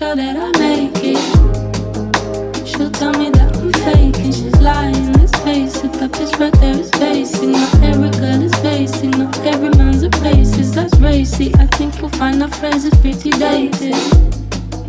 Sure 0.01 0.17
that 0.17 0.35
I 0.35 0.51
make 0.59 0.97
it. 1.13 1.21
She'll 2.67 2.91
tell 2.91 3.13
me 3.13 3.29
that 3.31 3.55
I'm 3.57 3.71
faking, 3.85 4.33
she's 4.33 4.59
lying. 4.61 5.13
Let's 5.13 5.37
face 5.45 5.77
it, 5.85 5.93
that 6.01 6.11
bitch 6.13 6.41
right 6.41 6.53
there 6.61 6.79
is 6.81 6.91
basic. 6.93 7.51
Not 7.51 7.83
every 7.83 8.11
girl 8.11 8.43
is 8.43 8.57
basic, 8.63 9.11
not 9.19 9.39
every 9.45 9.69
man's 9.77 10.03
a 10.03 10.09
racist. 10.25 10.75
That's 10.75 10.99
racy. 11.01 11.53
I 11.57 11.67
think 11.77 12.01
you'll 12.01 12.17
find 12.21 12.43
our 12.43 12.49
phrases 12.49 12.95
pretty 13.03 13.31
dated. 13.31 14.01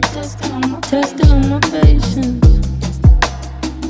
Testing 0.02 0.52
on 0.54 1.42
my, 1.42 1.50
my 1.50 1.60
patience. 1.60 2.40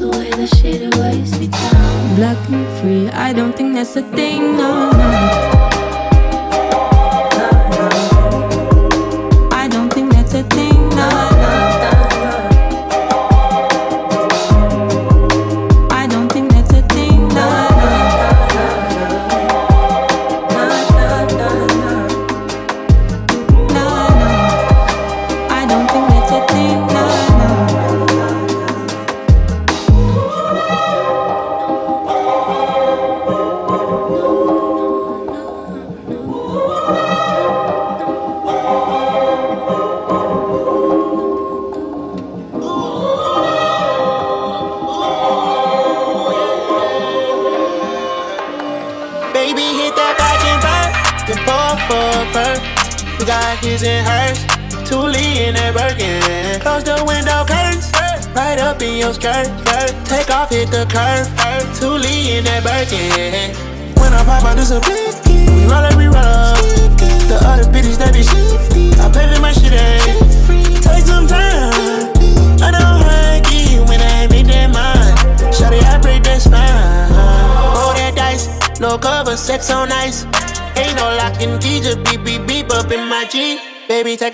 The 0.01 0.09
way 0.11 0.31
that 0.31 0.49
shit 0.57 0.81
it 0.81 0.95
weighs 0.95 1.39
me 1.39 1.47
down. 1.47 2.15
Black 2.15 2.39
and 2.49 2.67
free, 2.79 3.09
I 3.09 3.31
don't 3.31 3.55
think 3.55 3.75
that's 3.75 3.95
a 3.95 4.01
thing, 4.01 4.57
no, 4.57 4.89
no. 4.91 5.60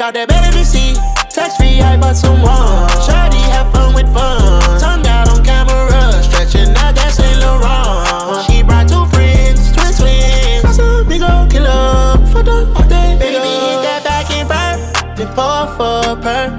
Out 0.07 0.13
that 0.13 0.29
baby 0.29 0.63
seat. 0.63 0.95
Touch 1.27 1.51
free, 1.57 1.81
I 1.81 1.97
bought 1.97 2.15
some 2.15 2.39
one. 2.41 2.87
Shawty, 3.03 3.43
have 3.51 3.67
fun 3.73 3.93
with 3.93 4.07
fun. 4.15 4.79
Tongue 4.79 5.05
out 5.05 5.27
on 5.27 5.43
camera, 5.43 5.83
stretching 6.23 6.71
out 6.79 6.95
that 6.95 7.11
Saint 7.11 7.43
Laurent. 7.43 8.47
She 8.47 8.63
brought 8.63 8.87
two 8.87 9.03
friends, 9.11 9.75
twin 9.75 9.91
twins. 9.99 10.63
Got 10.63 10.75
some 10.79 11.03
big 11.11 11.21
old 11.21 11.51
killer 11.51 12.15
for 12.31 12.39
the 12.39 12.71
all 12.71 12.87
day. 12.87 13.19
Baby, 13.19 13.51
hit 13.51 13.83
that 13.83 14.01
back 14.07 14.31
and 14.31 14.47
burn. 14.47 14.79
Then 15.19 15.27
pour 15.35 15.67
for 15.75 15.99
a 16.07 16.15
perk. 16.15 16.55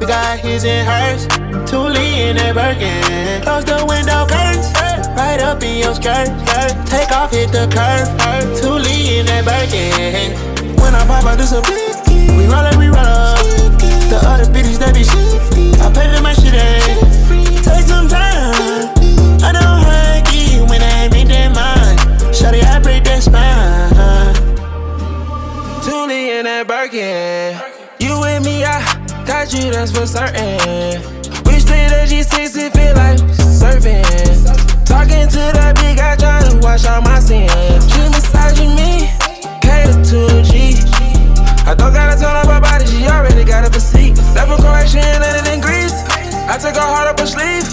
We 0.00 0.06
got 0.06 0.42
his 0.42 0.64
and 0.64 0.82
hers. 0.82 1.30
Toolie 1.70 2.26
in 2.26 2.36
that 2.42 2.54
Birkin. 2.58 3.46
Close 3.46 3.64
the 3.64 3.78
window 3.86 4.26
curtains. 4.26 4.74
Right 5.14 5.38
up 5.38 5.62
in 5.62 5.78
your 5.78 5.94
skirt. 5.94 6.34
Take 6.90 7.14
off, 7.14 7.30
hit 7.30 7.54
the 7.54 7.70
curve. 7.70 8.10
Toolie 8.58 9.22
in 9.22 9.26
that 9.26 9.46
Birkin. 9.46 10.34
When 10.82 10.94
I 10.94 11.06
pop 11.06 11.38
this 11.38 11.52
a 11.52 11.62
blicky. 11.62 11.97
We 12.38 12.46
roll 12.46 12.54
up, 12.70 12.76
we 12.76 12.86
roll 12.86 12.98
up. 12.98 13.38
The 14.08 14.18
other 14.22 14.46
bitches, 14.46 14.78
they 14.78 14.92
be 14.92 15.02
shifty. 15.02 15.74
I 15.82 15.90
pay 15.90 16.06
for 16.14 16.22
my 16.22 16.32
shit, 16.32 16.54
eh? 16.54 16.78
Take 17.66 17.84
some 17.84 18.06
time. 18.06 18.94
I 19.42 19.50
don't 19.50 19.78
you 20.58 20.64
when 20.66 20.80
I 20.80 21.04
ain't 21.04 21.12
make 21.12 21.28
that 21.28 21.50
mind. 21.50 21.98
Shawty, 22.32 22.62
I 22.62 22.78
break 22.78 23.02
that 23.04 23.22
spine. 23.22 24.34
Toolie 25.82 26.38
in 26.38 26.44
that 26.44 26.68
Birkin. 26.68 27.58
You 27.98 28.22
and 28.24 28.44
me, 28.44 28.64
I 28.64 28.78
got 29.26 29.52
you, 29.52 29.72
that's 29.72 29.90
for 29.90 30.06
certain. 30.06 31.02
We 31.44 31.58
straight 31.58 31.90
at 31.90 32.08
G6, 32.08 32.56
it 32.56 32.72
feel 32.72 32.94
like 32.94 33.18
surfing. 33.60 34.86
Talking 34.86 35.28
to 35.28 35.42
that 35.58 35.74
big 35.76 35.96
guy, 35.96 36.14
trying 36.16 36.50
to 36.50 36.56
wash 36.64 36.84
out 36.84 37.02
my 37.02 37.18
sins. 37.18 37.50
She 37.90 38.00
massaging 38.14 38.74
me, 38.76 39.10
cater 39.60 40.02
to 40.10 40.38
a 40.38 40.42
G. 40.42 40.57
I 41.68 41.74
don't 41.74 41.92
gotta 41.92 42.18
tell 42.18 42.32
her 42.32 42.50
her 42.50 42.60
body, 42.62 42.86
she 42.86 43.04
already 43.04 43.44
got 43.44 43.68
a 43.68 43.70
physique. 43.70 44.16
Left 44.34 44.48
for 44.48 44.56
Croatia 44.56 45.04
and 45.04 45.20
landed 45.20 45.52
in 45.52 45.60
Greece. 45.60 45.92
I 46.48 46.56
took 46.56 46.74
her 46.74 46.80
heart 46.80 47.08
up 47.08 47.20
her 47.20 47.26
sleeve. 47.26 47.68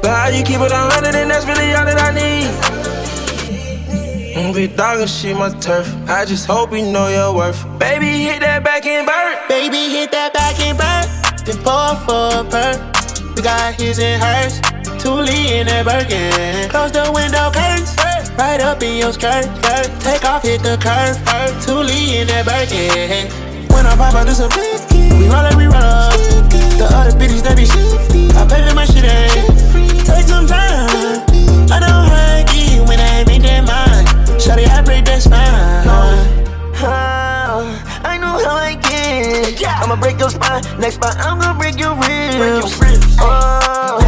But 0.00 0.08
how 0.08 0.28
you 0.28 0.42
keep 0.42 0.60
it 0.60 0.72
a 0.72 0.76
hundred 0.88 1.14
and 1.14 1.30
that's 1.30 1.44
really 1.44 1.74
all 1.74 1.84
that 1.84 2.00
I 2.00 2.10
need. 2.16 2.48
Mm, 4.34 4.54
Big 4.54 4.74
dog 4.74 5.00
and 5.00 5.10
she 5.10 5.34
my 5.34 5.50
turf. 5.60 5.86
I 6.08 6.24
just 6.24 6.46
hope 6.46 6.72
you 6.72 6.80
know 6.80 7.08
your 7.08 7.34
worth. 7.34 7.60
Baby, 7.78 8.24
hit 8.24 8.40
that 8.40 8.64
back 8.64 8.86
and 8.86 9.06
burn. 9.06 9.36
Baby, 9.50 9.92
hit 9.92 10.10
that 10.12 10.32
back 10.32 10.58
and 10.60 10.78
burn. 10.78 11.04
Then 11.44 11.58
pour 11.62 11.94
for 12.08 12.40
a 12.40 12.44
perk. 12.48 13.36
We 13.36 13.42
got 13.42 13.74
his 13.74 13.98
and 13.98 14.22
hers. 14.22 14.62
Toolie 15.04 15.60
in 15.60 15.66
that 15.66 15.84
Birkin. 15.84 16.70
Close 16.70 16.92
the 16.92 17.12
window 17.12 17.50
curtains. 17.52 17.93
Right 18.36 18.60
up 18.60 18.82
in 18.82 18.98
your 18.98 19.12
skirt. 19.12 19.44
skirt. 19.44 20.00
Take 20.00 20.24
off, 20.24 20.42
hit 20.42 20.60
the 20.62 20.76
curve. 20.82 21.16
Toolie 21.62 22.20
in 22.20 22.26
that 22.26 22.44
Birkin. 22.44 23.30
When 23.70 23.86
I 23.86 23.94
pop 23.96 24.14
out, 24.14 24.26
this 24.26 24.40
a 24.40 24.48
blicky. 24.48 25.14
We 25.14 25.28
roll 25.30 25.46
it, 25.46 25.54
we 25.54 25.66
roll 25.66 25.76
up. 25.76 26.12
The 26.50 26.88
other 26.90 27.14
bitches, 27.16 27.42
they 27.46 27.54
be 27.54 27.64
shifty. 27.64 28.34
I 28.34 28.42
pay 28.50 28.66
for 28.68 28.74
my 28.74 28.86
shit, 28.86 29.04
ain't. 29.06 29.54
Take 30.04 30.26
some 30.26 30.46
time. 30.46 31.22
I 31.70 31.78
don't 31.78 32.10
hurt 32.10 32.50
you 32.54 32.82
when 32.84 32.98
I 32.98 33.22
make 33.24 33.42
that 33.42 33.62
mind. 33.62 34.08
Shawty, 34.42 34.66
I 34.66 34.82
break 34.82 35.04
that 35.04 35.22
spine. 35.22 35.86
Ah, 36.86 37.62
I 38.04 38.18
know 38.18 38.42
how 38.42 38.56
I 38.56 38.74
get. 38.74 39.62
I'ma 39.80 39.94
break 39.94 40.18
your 40.18 40.30
spine. 40.30 40.62
Next 40.80 40.96
spine, 40.96 41.16
I'm 41.18 41.38
gonna 41.38 41.56
break 41.56 41.78
your 41.78 41.94
ribs. 41.94 42.34
Oh, 43.20 43.98
you 43.98 44.00
know 44.00 44.03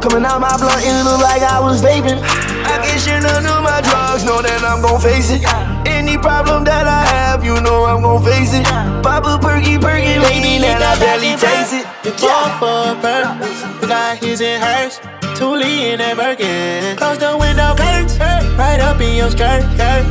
smoke 0.00 0.12
coming 0.12 0.24
out 0.24 0.40
my 0.40 0.56
blunt, 0.56 0.82
it 0.84 1.04
look 1.04 1.20
like 1.20 1.42
I 1.42 1.60
was 1.60 1.82
vaping. 1.82 2.20
I 2.64 2.80
get 2.84 3.00
shit 3.00 3.24
under 3.24 3.60
my 3.60 3.80
drugs, 3.82 4.24
know 4.24 4.42
that 4.42 4.62
I'm 4.64 4.82
gon' 4.82 5.00
face 5.00 5.30
it. 5.30 5.42
Any 5.86 6.16
problem 6.18 6.64
that 6.64 6.86
I 6.86 7.04
have, 7.04 7.44
you 7.44 7.60
know 7.60 7.84
I'm 7.84 8.02
gon' 8.02 8.22
face 8.22 8.54
it. 8.54 8.64
Pop 9.02 9.24
a 9.24 9.38
perky, 9.38 9.78
perky, 9.78 10.18
lady, 10.18 10.64
and 10.64 10.82
I 10.82 10.98
barely 10.98 11.36
taste 11.36 11.74
it. 11.74 11.86
The 12.02 12.12
pour 12.16 12.48
for 12.58 12.92
a 12.92 12.94
perk. 13.00 13.80
We 13.80 13.88
got 13.88 14.18
his 14.18 14.40
and 14.40 14.62
hers. 14.62 15.00
Toolie 15.36 15.92
in 15.92 15.98
that 15.98 16.16
Birkin. 16.16 16.96
Close 16.98 17.16
the 17.18 17.36
window 17.36 17.74
curtains. 17.74 18.18
Right 18.58 18.80
up 18.80 19.00
in 19.00 19.16
your 19.16 19.30
skirt. 19.30 19.64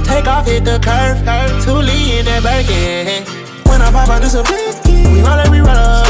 Take 0.05 0.25
off, 0.25 0.47
hit 0.47 0.65
the 0.65 0.79
curve. 0.81 1.21
Toolie 1.61 2.19
in 2.19 2.25
that 2.25 2.41
Birkin. 2.41 3.25
When 3.69 3.81
I 3.81 3.91
pop 3.91 4.09
out, 4.09 4.21
this 4.21 4.33
a 4.33 4.41
blicky. 4.41 5.05
We 5.13 5.21
roll 5.21 5.37
we 5.51 5.59
roll 5.59 5.69
up. 5.69 6.09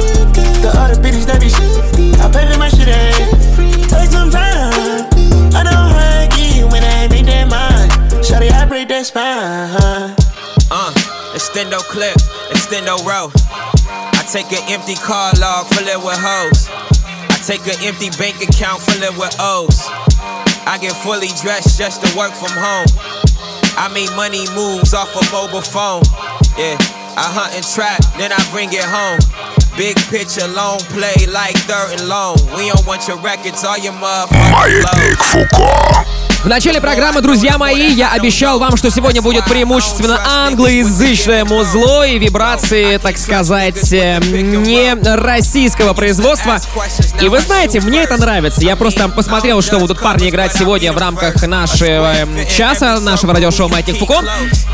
The 0.63 0.71
other 0.75 0.95
bitches, 0.95 1.25
they 1.27 1.39
be 1.39 1.49
shifty. 1.49 2.15
I 2.21 2.31
pay 2.31 2.47
for 2.51 2.59
my 2.59 2.69
shit, 2.69 2.87
ain't. 2.87 3.58
Take 3.89 4.09
some 4.13 4.29
time. 4.29 5.09
I 5.57 5.65
don't 5.65 5.89
you 6.37 6.67
when 6.69 6.83
I 6.83 7.07
make 7.09 7.25
that 7.25 7.49
mind. 7.49 7.89
Shawty, 8.21 8.51
I 8.51 8.65
break 8.65 8.87
that 8.89 9.05
spine. 9.05 10.13
Uh, 10.69 10.93
extendo 11.33 11.81
clip, 11.89 12.13
extendo 12.53 13.01
row. 13.01 13.33
I 14.13 14.21
take 14.31 14.53
an 14.53 14.61
empty 14.69 14.93
car 14.93 15.33
log, 15.41 15.65
fill 15.73 15.87
it 15.87 15.97
with 15.97 16.21
hoes. 16.21 16.69
I 16.69 17.37
take 17.41 17.65
an 17.65 17.81
empty 17.81 18.13
bank 18.21 18.37
account, 18.45 18.81
fill 18.85 19.01
it 19.01 19.17
with 19.17 19.35
O's. 19.39 19.81
I 20.69 20.77
get 20.79 20.93
fully 21.01 21.33
dressed 21.41 21.77
just 21.79 22.05
to 22.05 22.09
work 22.15 22.33
from 22.37 22.53
home. 22.53 22.85
I 23.73 23.89
make 23.89 24.13
money 24.15 24.45
moves 24.53 24.93
off 24.93 25.09
a 25.17 25.23
mobile 25.33 25.65
phone. 25.65 26.05
Yeah, 26.61 26.77
I 27.17 27.25
hunt 27.25 27.55
and 27.57 27.65
trap, 27.65 27.97
then 28.21 28.31
I 28.31 28.41
bring 28.53 28.69
it 28.69 28.85
home. 28.85 29.17
Big 29.78 29.96
picture, 30.08 30.46
long 30.48 30.78
play 30.94 31.26
like 31.26 31.56
third 31.66 31.98
and 31.98 32.08
long. 32.08 32.36
We 32.56 32.70
don't 32.70 32.86
want 32.86 33.08
your 33.08 33.18
records, 33.18 33.64
all 33.64 33.78
your 33.78 33.92
motherfuckers. 33.92 34.52
Маятник 34.52 35.18
Фуко. 35.18 36.17
В 36.43 36.47
начале 36.47 36.79
программы, 36.79 37.19
друзья 37.19 37.57
мои, 37.57 37.91
я 37.91 38.13
обещал 38.13 38.59
вам, 38.59 38.77
что 38.77 38.89
сегодня 38.89 39.21
будет 39.21 39.43
преимущественно 39.43 40.21
англоязычное 40.25 41.43
музло 41.43 42.07
и 42.07 42.17
вибрации, 42.17 42.95
так 42.95 43.17
сказать, 43.17 43.91
э, 43.91 44.19
не 44.21 44.93
российского 45.15 45.93
производства. 45.93 46.57
И 47.21 47.27
вы 47.27 47.41
знаете, 47.41 47.81
мне 47.81 48.03
это 48.03 48.15
нравится. 48.15 48.61
Я 48.61 48.77
просто 48.77 49.09
посмотрел, 49.09 49.61
что 49.61 49.79
будут 49.79 49.99
парни 49.99 50.29
играть 50.29 50.55
сегодня 50.55 50.93
в 50.93 50.97
рамках 50.97 51.45
нашего 51.45 52.13
э, 52.15 52.45
часа, 52.49 53.01
нашего 53.01 53.33
радиошоу 53.33 53.67
«Маятник 53.67 53.97
Фуко». 53.97 54.23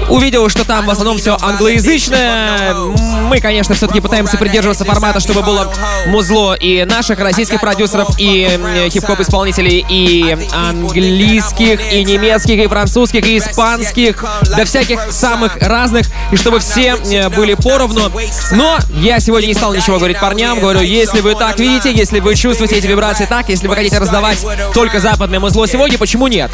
Увидел, 0.09 0.47
что 0.49 0.65
там 0.65 0.85
в 0.85 0.89
основном 0.91 1.17
все 1.17 1.35
англоязычное. 1.41 2.75
Мы, 2.75 3.41
конечно, 3.41 3.73
все-таки 3.73 4.01
пытаемся 4.01 4.37
придерживаться 4.37 4.85
формата, 4.85 5.19
чтобы 5.19 5.41
было 5.41 5.73
музло 6.05 6.53
и 6.53 6.85
наших 6.85 7.17
российских 7.19 7.59
продюсеров, 7.59 8.19
и 8.19 8.47
э, 8.47 8.89
хип-хоп 8.89 9.19
исполнителей, 9.19 9.83
и 9.89 10.37
английских, 10.53 11.54
и 11.63 12.03
немецких, 12.03 12.59
и 12.59 12.67
французских, 12.67 13.25
и 13.25 13.37
испанских, 13.37 14.23
да 14.55 14.65
всяких 14.65 15.11
самых 15.11 15.57
разных, 15.61 16.07
и 16.31 16.35
чтобы 16.35 16.59
все 16.59 16.95
э, 16.95 17.29
были 17.29 17.53
поровну. 17.53 18.11
Но 18.51 18.77
я 18.89 19.19
сегодня 19.19 19.47
не 19.47 19.53
стал 19.53 19.73
ничего 19.73 19.97
говорить 19.97 20.19
парням, 20.19 20.59
говорю, 20.59 20.81
если 20.81 21.21
вы 21.21 21.35
так 21.35 21.59
видите, 21.59 21.91
если 21.91 22.19
вы 22.19 22.35
чувствуете 22.35 22.77
эти 22.77 22.87
вибрации 22.87 23.25
так, 23.25 23.49
если 23.49 23.67
вы 23.67 23.75
хотите 23.75 23.97
раздавать 23.97 24.39
только 24.73 24.99
западное 24.99 25.39
музло 25.39 25.67
сегодня, 25.67 25.97
почему 25.97 26.27
нет? 26.27 26.51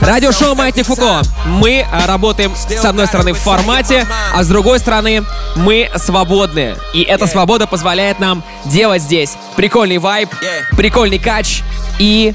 Радиошоу 0.00 0.54
«Маятник 0.54 0.86
Фуко». 0.86 1.22
Мы 1.46 1.86
э, 1.90 2.06
работаем, 2.06 2.54
с 2.56 2.84
одной 2.84 3.06
стороны, 3.06 3.32
в 3.32 3.38
формате, 3.38 4.06
а 4.34 4.42
с 4.42 4.48
другой 4.48 4.78
стороны, 4.78 5.24
мы 5.56 5.90
свободны. 5.96 6.76
И 6.94 7.02
эта 7.02 7.26
свобода 7.26 7.66
позволяет 7.66 8.20
нам 8.20 8.42
делать 8.64 9.02
здесь 9.02 9.36
прикольный 9.56 9.98
вайб, 9.98 10.28
прикольный 10.76 11.18
кач 11.18 11.62
и 11.98 12.34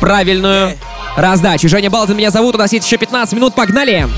правильную 0.00 0.76
раздачу. 1.16 1.68
Женя 1.68 1.90
Балдин 1.90 2.16
меня 2.16 2.30
зовут, 2.30 2.54
у 2.54 2.58
нас 2.58 2.72
есть 2.72 2.86
еще 2.86 2.96
15 2.96 3.34
минут, 3.34 3.54
погнали! 3.54 4.08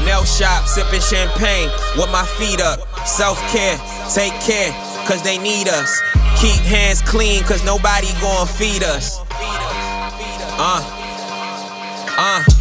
Cause 5.06 5.20
they 5.22 5.36
need 5.36 5.68
us. 5.68 6.00
Keep 6.40 6.64
hands 6.64 7.02
clean, 7.02 7.44
cause 7.44 7.62
nobody 7.62 8.08
gon' 8.22 8.46
feed 8.46 8.82
us. 8.82 9.20
Uh, 10.58 10.80
uh. 12.16 12.53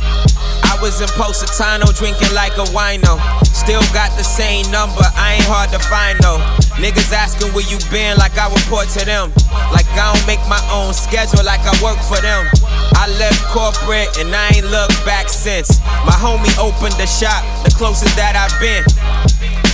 Was 0.84 1.00
in 1.00 1.08
Positano 1.16 1.88
drinking 1.96 2.36
like 2.36 2.60
a 2.60 2.68
wino. 2.76 3.16
Still 3.56 3.80
got 3.96 4.12
the 4.20 4.26
same 4.28 4.68
number, 4.68 5.00
I 5.16 5.40
ain't 5.40 5.48
hard 5.48 5.72
to 5.72 5.80
find 5.80 6.20
though. 6.20 6.44
Niggas 6.76 7.08
asking 7.16 7.56
where 7.56 7.64
you 7.72 7.80
been 7.88 8.20
like 8.20 8.36
I 8.36 8.52
report 8.52 8.92
to 9.00 9.08
them. 9.08 9.32
Like 9.72 9.88
I 9.96 10.12
don't 10.12 10.28
make 10.28 10.44
my 10.52 10.60
own 10.76 10.92
schedule 10.92 11.40
like 11.48 11.64
I 11.64 11.72
work 11.80 11.96
for 12.04 12.20
them. 12.20 12.52
I 13.00 13.08
left 13.16 13.40
corporate 13.48 14.12
and 14.20 14.36
I 14.36 14.60
ain't 14.60 14.68
looked 14.68 15.00
back 15.08 15.32
since. 15.32 15.80
My 16.04 16.20
homie 16.20 16.52
opened 16.60 17.00
the 17.00 17.08
shop, 17.08 17.48
the 17.64 17.72
closest 17.80 18.20
that 18.20 18.36
I've 18.36 18.52
been. 18.60 18.84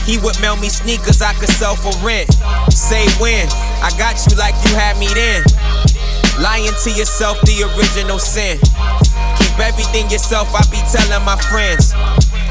He 0.06 0.22
would 0.22 0.38
mail 0.46 0.62
me 0.62 0.70
sneakers 0.70 1.26
I 1.26 1.34
could 1.42 1.50
sell 1.50 1.74
for 1.74 1.90
rent. 2.06 2.30
Say 2.70 3.10
when, 3.18 3.50
I 3.82 3.90
got 3.98 4.14
you 4.30 4.38
like 4.38 4.54
you 4.62 4.78
had 4.78 4.94
me 5.02 5.10
then. 5.18 5.42
Lying 6.38 6.78
to 6.86 6.94
yourself, 6.94 7.42
the 7.50 7.66
original 7.74 8.22
sin. 8.22 8.62
Everything 9.62 10.10
yourself, 10.10 10.48
I 10.56 10.64
be 10.72 10.80
telling 10.88 11.24
my 11.26 11.36
friends. 11.52 11.92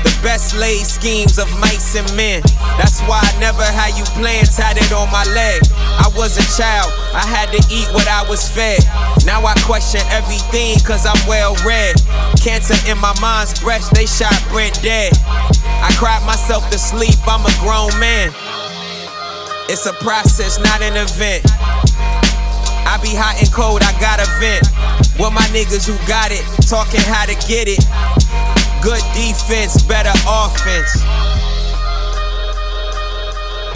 The 0.04 0.12
best 0.22 0.54
laid 0.54 0.86
schemes 0.86 1.38
of 1.38 1.48
mice 1.58 1.96
and 1.96 2.06
men. 2.14 2.42
That's 2.76 3.00
why 3.08 3.18
I 3.18 3.32
never 3.40 3.64
had 3.64 3.96
you 3.98 4.04
playing 4.14 4.46
tatted 4.46 4.92
on 4.92 5.10
my 5.10 5.24
leg. 5.34 5.60
I 5.74 6.06
was 6.14 6.36
a 6.38 6.46
child, 6.54 6.92
I 7.16 7.26
had 7.26 7.50
to 7.50 7.60
eat 7.72 7.88
what 7.96 8.06
I 8.06 8.22
was 8.28 8.46
fed. 8.46 8.78
Now 9.26 9.44
I 9.44 9.54
question 9.66 10.00
everything 10.12 10.78
cause 10.84 11.06
I'm 11.06 11.18
well 11.26 11.56
read. 11.66 11.96
Cancer 12.38 12.78
in 12.86 12.98
my 12.98 13.14
mind's 13.20 13.58
breast, 13.58 13.94
they 13.94 14.06
shot 14.06 14.36
Brent 14.52 14.80
dead. 14.82 15.12
I 15.82 15.90
cried 15.98 16.24
myself 16.26 16.68
to 16.70 16.78
sleep, 16.78 17.18
I'm 17.26 17.42
a 17.42 17.54
grown 17.58 17.90
man. 17.98 18.30
It's 19.68 19.86
a 19.86 19.92
process, 19.92 20.58
not 20.58 20.80
an 20.80 20.96
event. 20.96 21.44
I 22.88 22.96
be 23.02 23.12
hot 23.12 23.36
and 23.36 23.52
cold, 23.52 23.82
I 23.84 23.92
got 24.00 24.16
a 24.16 24.24
vent. 24.40 24.64
With 25.20 25.32
my 25.36 25.44
niggas 25.52 25.84
who 25.84 25.92
got 26.08 26.32
it, 26.32 26.40
talking 26.64 27.04
how 27.04 27.28
to 27.28 27.36
get 27.44 27.68
it. 27.68 27.84
Good 28.80 29.04
defense, 29.12 29.82
better 29.84 30.08
offense. 30.24 30.96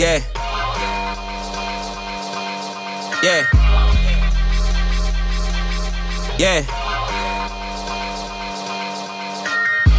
Yeah. 0.00 0.24
Yeah. 3.20 3.44
Yeah. 6.40 6.64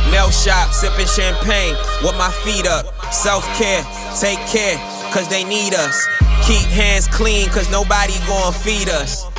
Nail 0.09 0.31
shop, 0.31 0.73
sipping 0.73 1.05
champagne 1.05 1.75
with 2.01 2.17
my 2.17 2.31
feet 2.43 2.65
up. 2.65 2.89
Self 3.13 3.45
care, 3.59 3.85
take 4.19 4.39
care, 4.49 4.77
cause 5.13 5.29
they 5.29 5.43
need 5.43 5.75
us. 5.75 6.22
Keep 6.45 6.67
hands 6.67 7.07
clean, 7.07 7.47
cause 7.49 7.69
nobody 7.71 8.13
gon' 8.27 8.51
feed 8.51 8.89
us. 8.89 9.32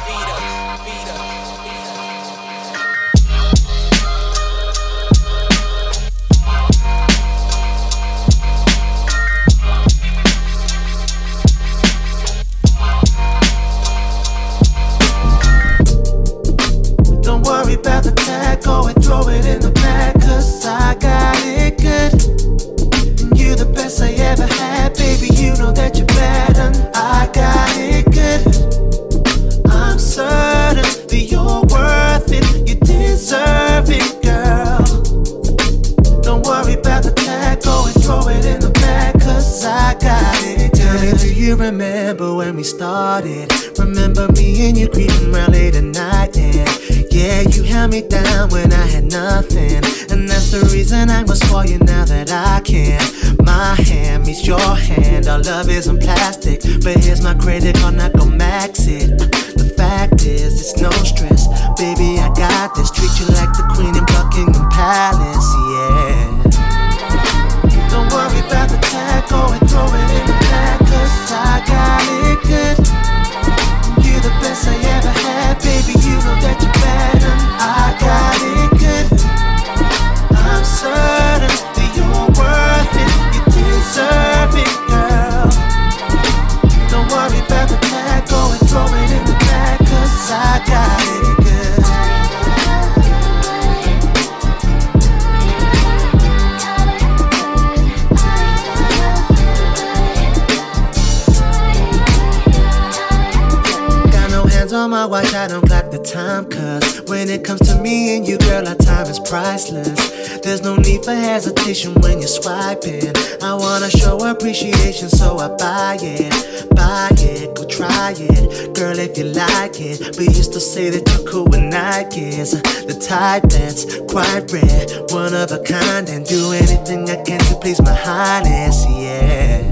My 104.88 105.06
watch, 105.06 105.32
I 105.34 105.46
don't 105.46 105.66
clock 105.66 105.90
the 105.90 105.98
time. 105.98 106.50
Cause 106.50 107.02
when 107.08 107.28
it 107.30 107.44
comes 107.44 107.60
to 107.68 107.80
me 107.80 108.16
and 108.16 108.26
you, 108.26 108.38
girl, 108.38 108.66
our 108.66 108.74
time 108.74 109.06
is 109.06 109.18
priceless. 109.20 110.40
There's 110.40 110.62
no 110.62 110.76
need 110.76 111.04
for 111.04 111.14
hesitation 111.14 111.94
when 112.02 112.18
you're 112.18 112.28
swiping. 112.28 113.12
I 113.42 113.54
wanna 113.54 113.90
show 113.90 114.18
appreciation, 114.28 115.08
so 115.08 115.38
I 115.38 115.48
buy 115.56 115.98
it. 116.00 116.68
Buy 116.74 117.10
it, 117.18 117.54
go 117.54 117.64
try 117.66 118.14
it. 118.16 118.74
Girl, 118.74 118.98
if 118.98 119.16
you 119.16 119.24
like 119.24 119.80
it. 119.80 120.16
We 120.18 120.24
used 120.26 120.52
to 120.54 120.60
say 120.60 120.90
that 120.90 121.08
you're 121.08 121.30
cool 121.30 121.44
with 121.44 121.60
Nikes. 121.60 122.50
The 122.86 122.94
type 122.94 123.44
that's 123.44 123.84
quite 124.12 124.50
rare, 124.52 124.86
one 125.10 125.34
of 125.34 125.52
a 125.52 125.62
kind. 125.62 126.08
And 126.08 126.26
do 126.26 126.52
anything 126.52 127.08
I 127.08 127.22
can 127.22 127.40
to 127.40 127.56
please 127.56 127.80
my 127.80 127.94
highness, 127.94 128.84
yeah. 128.90 129.62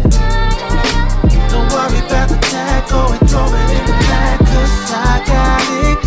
Don't 1.51 1.69
worry 1.73 1.99
about 2.07 2.29
the 2.29 2.39
tag, 2.41 2.89
go 2.89 3.13
and 3.13 3.29
throw 3.29 3.47
it 3.47 3.71
in 3.79 3.87
the 3.87 3.97
bag, 4.09 4.42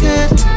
got 0.01 0.54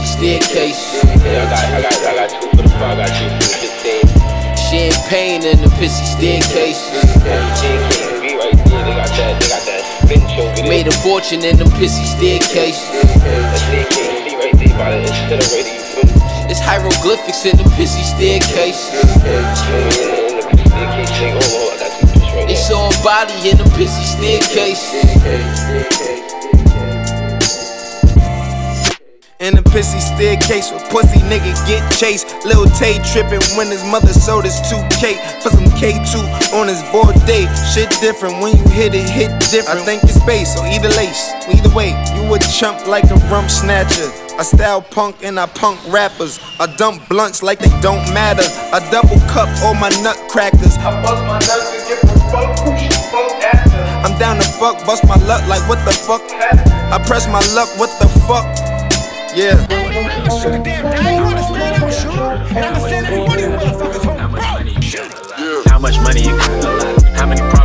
a 0.00 0.06
staircase. 0.06 1.02
Yeah, 1.02 1.42
I 1.42 1.50
got, 1.50 1.64
I 1.64 1.82
got, 1.82 1.92
I 2.02 2.14
got 2.14 2.28
two 2.30 2.48
for 2.50 2.62
the 2.62 2.68
four, 2.68 2.86
I 2.86 2.96
got 2.96 3.08
two 3.12 3.28
for 3.28 3.42
the 3.42 3.56
fifteen. 3.60 4.04
Champagne 4.72 5.44
in 5.44 5.58
a 5.60 5.68
pissy 5.76 6.06
staircase. 6.06 6.88
Made 10.68 10.86
a 10.86 10.92
fortune 11.02 11.44
in 11.44 11.56
the 11.58 11.64
pissy 11.76 12.04
staircase. 12.04 12.88
It's 16.48 16.60
hieroglyphics 16.60 17.44
in 17.44 17.56
the 17.56 17.64
pissy 17.76 18.02
staircase. 18.02 18.90
They 22.46 22.56
saw 22.56 22.88
a 22.88 23.02
body 23.04 23.50
in 23.50 23.58
the 23.58 23.64
pissy 23.76 24.04
staircase. 24.04 25.91
In 29.42 29.58
a 29.58 29.62
pissy 29.74 29.98
staircase 29.98 30.70
with 30.70 30.88
pussy 30.88 31.18
nigga 31.26 31.50
get 31.66 31.82
chased. 31.90 32.30
Lil 32.46 32.64
Tay 32.78 33.02
trippin' 33.02 33.42
when 33.58 33.66
his 33.66 33.82
mother 33.90 34.14
sold 34.14 34.44
his 34.44 34.54
2K 34.70 35.18
for 35.42 35.50
some 35.50 35.66
K2 35.82 36.54
on 36.54 36.68
his 36.68 36.78
board 36.94 37.18
day. 37.26 37.50
Shit 37.74 37.90
different 37.98 38.38
when 38.38 38.56
you 38.56 38.62
hit 38.70 38.94
it, 38.94 39.02
hit 39.02 39.34
different. 39.50 39.82
I 39.82 39.84
think 39.84 40.04
it's 40.04 40.22
bass 40.22 40.56
or 40.56 40.64
either 40.70 40.86
lace. 40.94 41.34
Either 41.50 41.74
way, 41.74 41.90
you 42.14 42.32
a 42.32 42.38
chump 42.38 42.86
like 42.86 43.10
a 43.10 43.16
rump 43.34 43.50
snatcher. 43.50 44.06
I 44.38 44.44
style 44.44 44.80
punk 44.80 45.24
and 45.24 45.40
I 45.40 45.46
punk 45.46 45.80
rappers. 45.88 46.38
I 46.60 46.72
dump 46.76 47.08
blunts 47.08 47.42
like 47.42 47.58
they 47.58 47.74
don't 47.82 48.06
matter. 48.14 48.46
I 48.70 48.78
double 48.92 49.18
cup 49.26 49.50
all 49.66 49.74
my 49.74 49.90
nutcrackers. 50.06 50.78
I 50.78 51.02
bust 51.02 51.18
my 51.26 51.42
nuts 51.42 51.66
and 51.74 51.82
get 51.90 51.98
fuck 52.30 52.46
who 52.62 52.78
she 52.78 52.86
fuck 53.10 53.42
after. 53.42 54.06
I'm 54.06 54.16
down 54.20 54.36
to 54.36 54.46
fuck, 54.62 54.86
bust 54.86 55.02
my 55.08 55.16
luck 55.26 55.42
like 55.48 55.68
what 55.68 55.84
the 55.84 55.90
fuck? 55.90 56.22
I 56.30 57.02
press 57.04 57.26
my 57.26 57.42
luck, 57.58 57.68
what 57.76 57.90
the 57.98 58.06
fuck? 58.06 58.71
Yeah. 59.34 59.56
How 65.66 65.78
much 65.78 65.98
money 66.00 66.20
you 66.20 66.36
got? 66.36 67.02
How 67.16 67.26
many 67.26 67.40
problems 67.40 67.61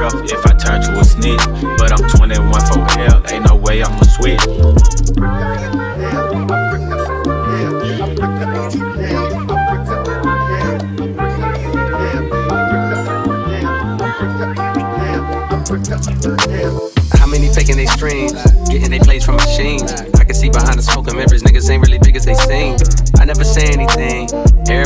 rough 0.00 0.14
if 0.24 0.46
I 0.46 0.54
turn 0.54 0.80
to 0.80 0.98
a 0.98 1.04
snitch. 1.04 1.44
But 1.76 1.92
I'm 1.92 2.08
21 2.08 2.60
for 2.72 2.80
hell, 2.98 3.22
ain't 3.28 3.44
no 3.46 3.56
way 3.56 3.82
I'ma 3.82 4.02
switch. 4.16 4.40
How 17.12 17.26
many 17.26 17.52
faking 17.52 17.76
they 17.76 17.86
streams? 17.86 18.32
Getting 18.70 18.90
they 18.90 18.98
plays 19.00 19.24
from 19.24 19.36
machines. 19.36 19.92
I 19.92 20.24
can 20.24 20.34
see 20.34 20.48
behind 20.48 20.78
the 20.78 20.82
smoke 20.82 21.08
and 21.08 21.16
mirrors, 21.16 21.42
niggas 21.42 21.68
ain't 21.68 21.82
really 21.86 21.98
big 21.98 22.16
as 22.16 22.24
they 22.24 22.34
seem. 22.34 22.76
I 23.20 23.26
never 23.26 23.44
seen 23.44 23.79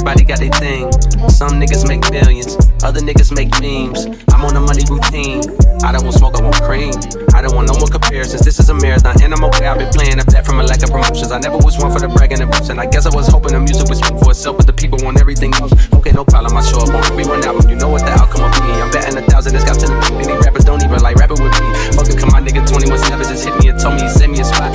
Everybody 0.05 0.29
got 0.29 0.41
their 0.45 0.53
thing. 0.61 0.93
Some 1.33 1.57
niggas 1.57 1.89
make 1.89 2.05
millions, 2.13 2.61
other 2.85 3.01
niggas 3.01 3.33
make 3.33 3.49
memes. 3.57 4.05
I'm 4.29 4.45
on 4.45 4.53
a 4.53 4.61
money 4.61 4.85
routine. 4.85 5.41
I 5.81 5.97
don't 5.97 6.05
want 6.05 6.21
smoke, 6.21 6.37
I 6.37 6.45
want 6.45 6.61
cream. 6.61 6.93
I 7.33 7.41
don't 7.41 7.57
want 7.57 7.73
no 7.73 7.75
more 7.81 7.89
comparisons. 7.89 8.45
This 8.45 8.61
is 8.61 8.69
a 8.69 8.75
marathon, 8.75 9.17
and 9.25 9.33
I'm 9.33 9.43
okay. 9.49 9.65
I've 9.65 9.81
been 9.81 9.89
playing 9.89 10.21
up 10.21 10.29
that 10.29 10.45
from 10.45 10.61
a 10.61 10.63
lack 10.63 10.85
of 10.85 10.93
promotions. 10.93 11.33
I 11.33 11.41
never 11.41 11.57
was 11.57 11.81
one 11.81 11.89
for 11.89 12.05
the 12.05 12.13
bragging 12.13 12.45
and 12.45 12.53
boasting. 12.53 12.79
I 12.79 12.85
guess 12.85 13.07
I 13.09 13.17
was 13.17 13.29
hoping 13.29 13.57
the 13.57 13.61
music 13.61 13.89
would 13.89 13.97
speak 13.97 14.21
for 14.21 14.37
itself, 14.37 14.61
but 14.61 14.67
the 14.67 14.77
people 14.77 15.01
want 15.01 15.17
everything 15.25 15.57
else. 15.57 15.73
Okay, 15.97 16.13
no 16.13 16.21
problem. 16.21 16.53
I 16.53 16.61
show 16.61 16.85
up 16.85 16.93
on 16.93 17.01
every 17.09 17.25
one 17.25 17.41
album. 17.41 17.65
You 17.73 17.77
know 17.81 17.89
what 17.89 18.05
the 18.05 18.13
outcome 18.13 18.45
will 18.45 18.53
be. 18.61 18.77
I'm 18.77 18.93
betting 18.93 19.17
a 19.17 19.25
thousand. 19.25 19.57
It's 19.57 19.65
got 19.65 19.81
to 19.81 19.89
the. 19.89 19.97
Many 20.21 20.37
rappers 20.37 20.69
don't 20.69 20.85
even 20.85 21.01
like 21.01 21.17
rapping 21.17 21.41
with 21.41 21.57
me. 21.57 21.69
Fucking 21.97 22.21
come 22.21 22.29
my 22.29 22.45
nigga 22.45 22.61
21 22.61 22.93
Savage 23.09 23.33
just 23.33 23.49
hit 23.49 23.57
me 23.57 23.73
and 23.73 23.81
told 23.81 23.97
me 23.97 24.05
he 24.05 24.13
sent 24.13 24.37
me 24.37 24.41
a 24.41 24.45
spot. 24.45 24.69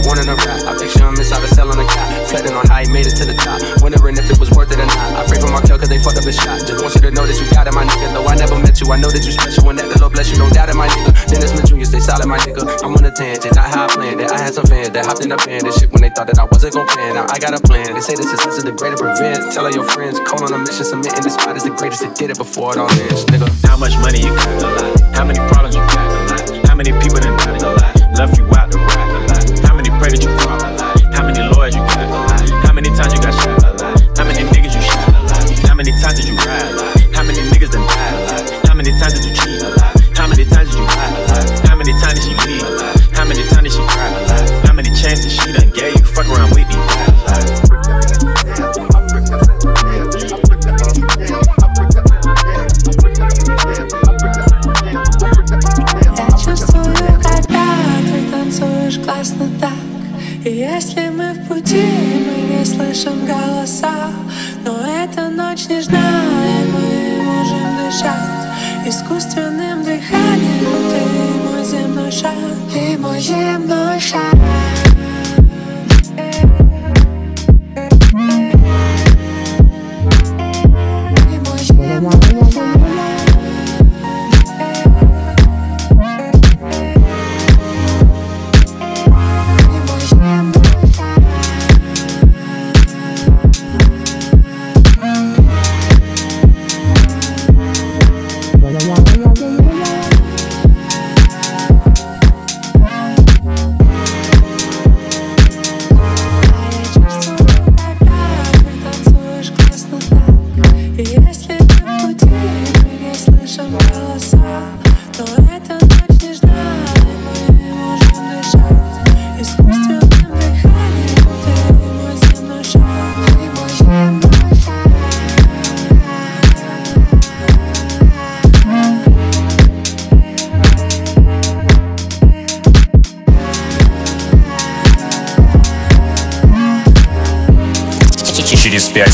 Paper 0.00 0.08
Tekashi, 0.08 0.08
they 0.08 0.08
wanted 0.08 0.28
a 0.28 0.36
rap. 0.36 0.64
I 0.66 0.78
picture 0.78 1.04
him 1.04 1.14
inside 1.16 1.44
a 1.44 1.48
cell 1.48 1.70
on 1.70 1.78
a 1.78 1.84
cot. 1.84 2.08
Reflecting 2.20 2.54
on 2.54 2.66
how 2.66 2.80
he 2.80 2.88
made 2.92 3.06
it 3.06 3.16
to 3.16 3.24
the 3.24 3.34
top. 3.34 3.60
Wondering 3.82 4.16
if 4.16 4.30
it 4.30 4.38
was 4.38 4.50
worth 4.50 4.72
it 4.72 4.80
or 4.80 4.86
not. 4.86 4.96
I 5.16 5.26
pray 5.26 5.40
for 5.40 5.50
Markelle 5.50 5.78
cause 5.78 5.88
they 5.88 5.98
fucked 5.98 6.18
up 6.18 6.24
his 6.24 6.36
shot. 6.36 6.60
Just 6.66 6.82
want 6.82 6.94
you 6.94 7.02
to 7.02 7.10
know 7.10 7.26
that 7.26 7.36
you 7.36 7.46
got 7.50 7.66
it, 7.66 7.74
my 7.74 7.84
nigga. 7.84 8.12
Though 8.12 8.26
I 8.26 8.36
never 8.36 8.58
met 8.58 8.80
you, 8.80 8.90
I 8.92 8.98
know 9.00 9.10
that 9.10 9.24
you 9.24 9.32
special. 9.32 9.68
And 9.70 9.78
that 9.78 9.88
the 9.90 9.98
Lord 10.00 10.12
bless 10.12 10.30
you, 10.30 10.38
no 10.38 10.48
doubt 10.50 10.68
it, 10.68 10.76
my 10.76 10.88
nigga. 10.88 11.12
Dennis 11.28 11.52
Smith 11.52 11.66
Jr., 11.68 11.84
stay 11.84 12.00
solid, 12.00 12.26
my 12.26 12.38
nigga. 12.38 12.64
I'm 12.82 12.94
on 12.94 13.04
a 13.04 13.12
tangent, 13.12 13.54
not 13.54 13.68
how 13.70 13.86
I 13.86 13.88
planned 13.88 14.20
it. 14.20 14.30
I 14.30 14.38
had 14.38 14.54
some 14.54 14.66
fans 14.66 14.90
that 14.90 15.04
hopped 15.04 15.22
in 15.22 15.30
the 15.30 15.38
band 15.38 15.64
and 15.66 15.74
shit 15.74 15.90
when 15.92 16.02
they 16.02 16.10
thought 16.10 16.26
that 16.28 16.38
I 16.38 16.46
wasn't 16.46 16.74
gon' 16.74 16.86
plan. 16.88 17.14
Now 17.14 17.26
I 17.28 17.38
got 17.38 17.52
a 17.54 17.60
plan. 17.60 17.92
They 17.94 18.00
say 18.00 18.14
this 18.14 18.30
is 18.30 18.40
is 18.40 18.64
the 18.64 18.72
greatest 18.72 19.02
revenge. 19.02 19.52
Tell 19.54 19.64
all 19.64 19.72
your 19.72 19.84
friends, 19.84 20.18
call 20.20 20.42
on 20.42 20.52
a 20.52 20.58
mission, 20.58 20.84
submitting 20.84 21.22
this 21.22 21.34
spot 21.34 21.56
is 21.56 21.64
the 21.64 21.74
greatest 21.76 22.02
that 22.02 22.16
did 22.16 22.30
it 22.30 22.38
before 22.38 22.72
it 22.74 22.78
all 22.78 22.90
ends, 22.90 23.24
nigga. 23.30 23.48
How 23.68 23.76
much 23.76 23.94
money 23.98 24.20
you 24.20 24.32
got? 24.34 24.82
A. 24.82 25.14
How 25.14 25.24
many 25.24 25.38
problems 25.50 25.76
you 25.76 25.84
got? 25.92 26.08
A. 26.34 26.66
How 26.66 26.74
many 26.74 26.92
people 26.98 27.20
done 27.20 27.36
died? 27.38 27.62
A 27.62 27.72
lot. 27.78 27.94
Left 28.18 28.36
you 28.36 28.44
out 28.58 28.59
That 30.10 30.24
you 30.24 30.38
fall? 30.38 30.69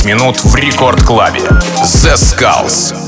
Минут 0.07 0.37
в 0.45 0.55
рекорд-клабе. 0.55 1.41
The 1.83 2.15
Skulls. 2.15 3.06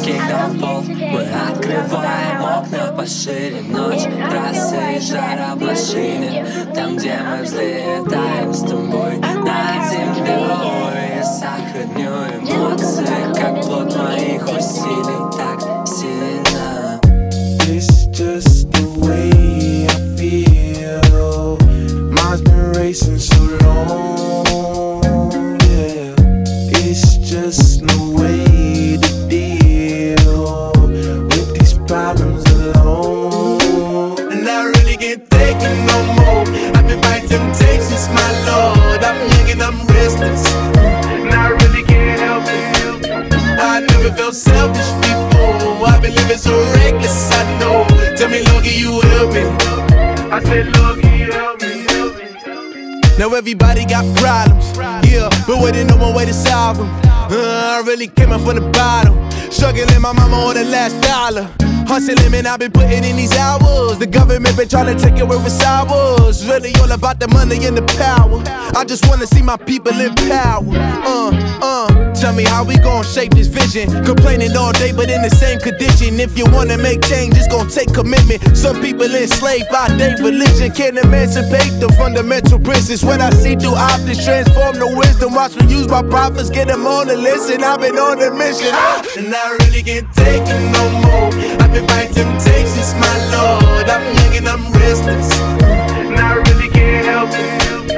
Really 57.88 58.06
came 58.06 58.32
up 58.32 58.42
from 58.42 58.56
the 58.56 58.70
bottom, 58.70 59.16
struggling 59.50 60.02
my 60.02 60.12
mama 60.12 60.36
on 60.36 60.54
the 60.54 60.64
last 60.64 61.00
dollar. 61.00 61.57
Hustling, 61.88 62.30
man, 62.30 62.46
I've 62.46 62.58
been 62.58 62.70
putting 62.70 63.02
in 63.02 63.16
these 63.16 63.34
hours. 63.34 63.98
The 63.98 64.06
government 64.06 64.54
been 64.58 64.68
trying 64.68 64.94
to 64.94 65.02
take 65.02 65.16
it 65.16 65.22
away 65.22 65.36
what's 65.36 65.58
ours. 65.64 66.46
Really 66.46 66.74
all 66.82 66.92
about 66.92 67.18
the 67.18 67.28
money 67.28 67.64
and 67.64 67.74
the 67.74 67.82
power. 67.96 68.42
I 68.76 68.84
just 68.84 69.08
wanna 69.08 69.26
see 69.26 69.40
my 69.40 69.56
people 69.56 69.98
in 69.98 70.14
power. 70.28 70.68
Uh, 70.68 71.32
uh. 71.62 72.08
Tell 72.12 72.34
me 72.34 72.44
how 72.44 72.62
we 72.64 72.76
gon' 72.76 73.04
shape 73.04 73.32
this 73.32 73.46
vision. 73.46 73.88
Complaining 74.04 74.54
all 74.56 74.72
day, 74.72 74.92
but 74.92 75.08
in 75.08 75.22
the 75.22 75.30
same 75.30 75.60
condition. 75.60 76.20
If 76.20 76.36
you 76.36 76.44
wanna 76.52 76.76
make 76.76 77.00
change, 77.06 77.38
it's 77.38 77.48
gon' 77.48 77.70
take 77.70 77.94
commitment. 77.94 78.42
Some 78.54 78.82
people 78.82 79.08
enslaved 79.08 79.70
by 79.70 79.88
their 79.96 80.16
religion 80.18 80.70
can't 80.72 80.98
emancipate 80.98 81.80
the 81.80 81.88
fundamental 81.96 82.60
principles. 82.60 83.02
What 83.02 83.20
I 83.22 83.30
see 83.30 83.56
through 83.56 83.76
optics 83.76 84.24
transform 84.24 84.76
the 84.76 84.92
wisdom. 84.92 85.32
Watch 85.32 85.56
me 85.56 85.72
use 85.72 85.88
my 85.88 86.02
prophets, 86.02 86.50
get 86.50 86.68
them 86.68 86.86
on 86.86 87.06
the 87.06 87.16
listen. 87.16 87.64
I've 87.64 87.80
been 87.80 87.96
on 87.96 88.20
a 88.20 88.30
mission, 88.34 88.74
and 89.16 89.32
I 89.32 89.56
really 89.62 89.82
can't 89.82 90.12
take 90.12 90.42
it 90.44 90.62
no 90.74 90.84
more. 91.00 91.30
I've 91.62 91.72
fighting 91.86 92.14
temptations, 92.14 92.94
my 92.94 93.14
lord. 93.32 93.88
I'm 93.88 94.04
young 94.16 94.36
and 94.36 94.48
I'm 94.48 94.72
restless, 94.72 95.30
and 95.62 96.18
I 96.18 96.34
really 96.34 96.68
can't 96.68 97.06
help 97.06 97.30
it. 97.32 97.88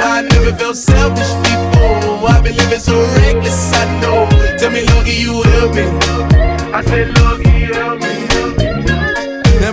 I 0.00 0.22
never 0.22 0.52
felt 0.56 0.76
selfish 0.76 1.32
before. 1.42 2.28
I've 2.28 2.42
been 2.44 2.56
living 2.56 2.80
so 2.80 2.94
reckless, 3.16 3.72
I 3.74 3.84
know. 4.00 4.28
Tell 4.58 4.70
me, 4.70 4.82
Lord, 4.86 5.06
can 5.06 5.16
you 5.16 5.42
help 5.42 5.74
me? 5.74 5.84
I 6.72 6.82
said, 6.84 7.16
Lord, 7.18 7.43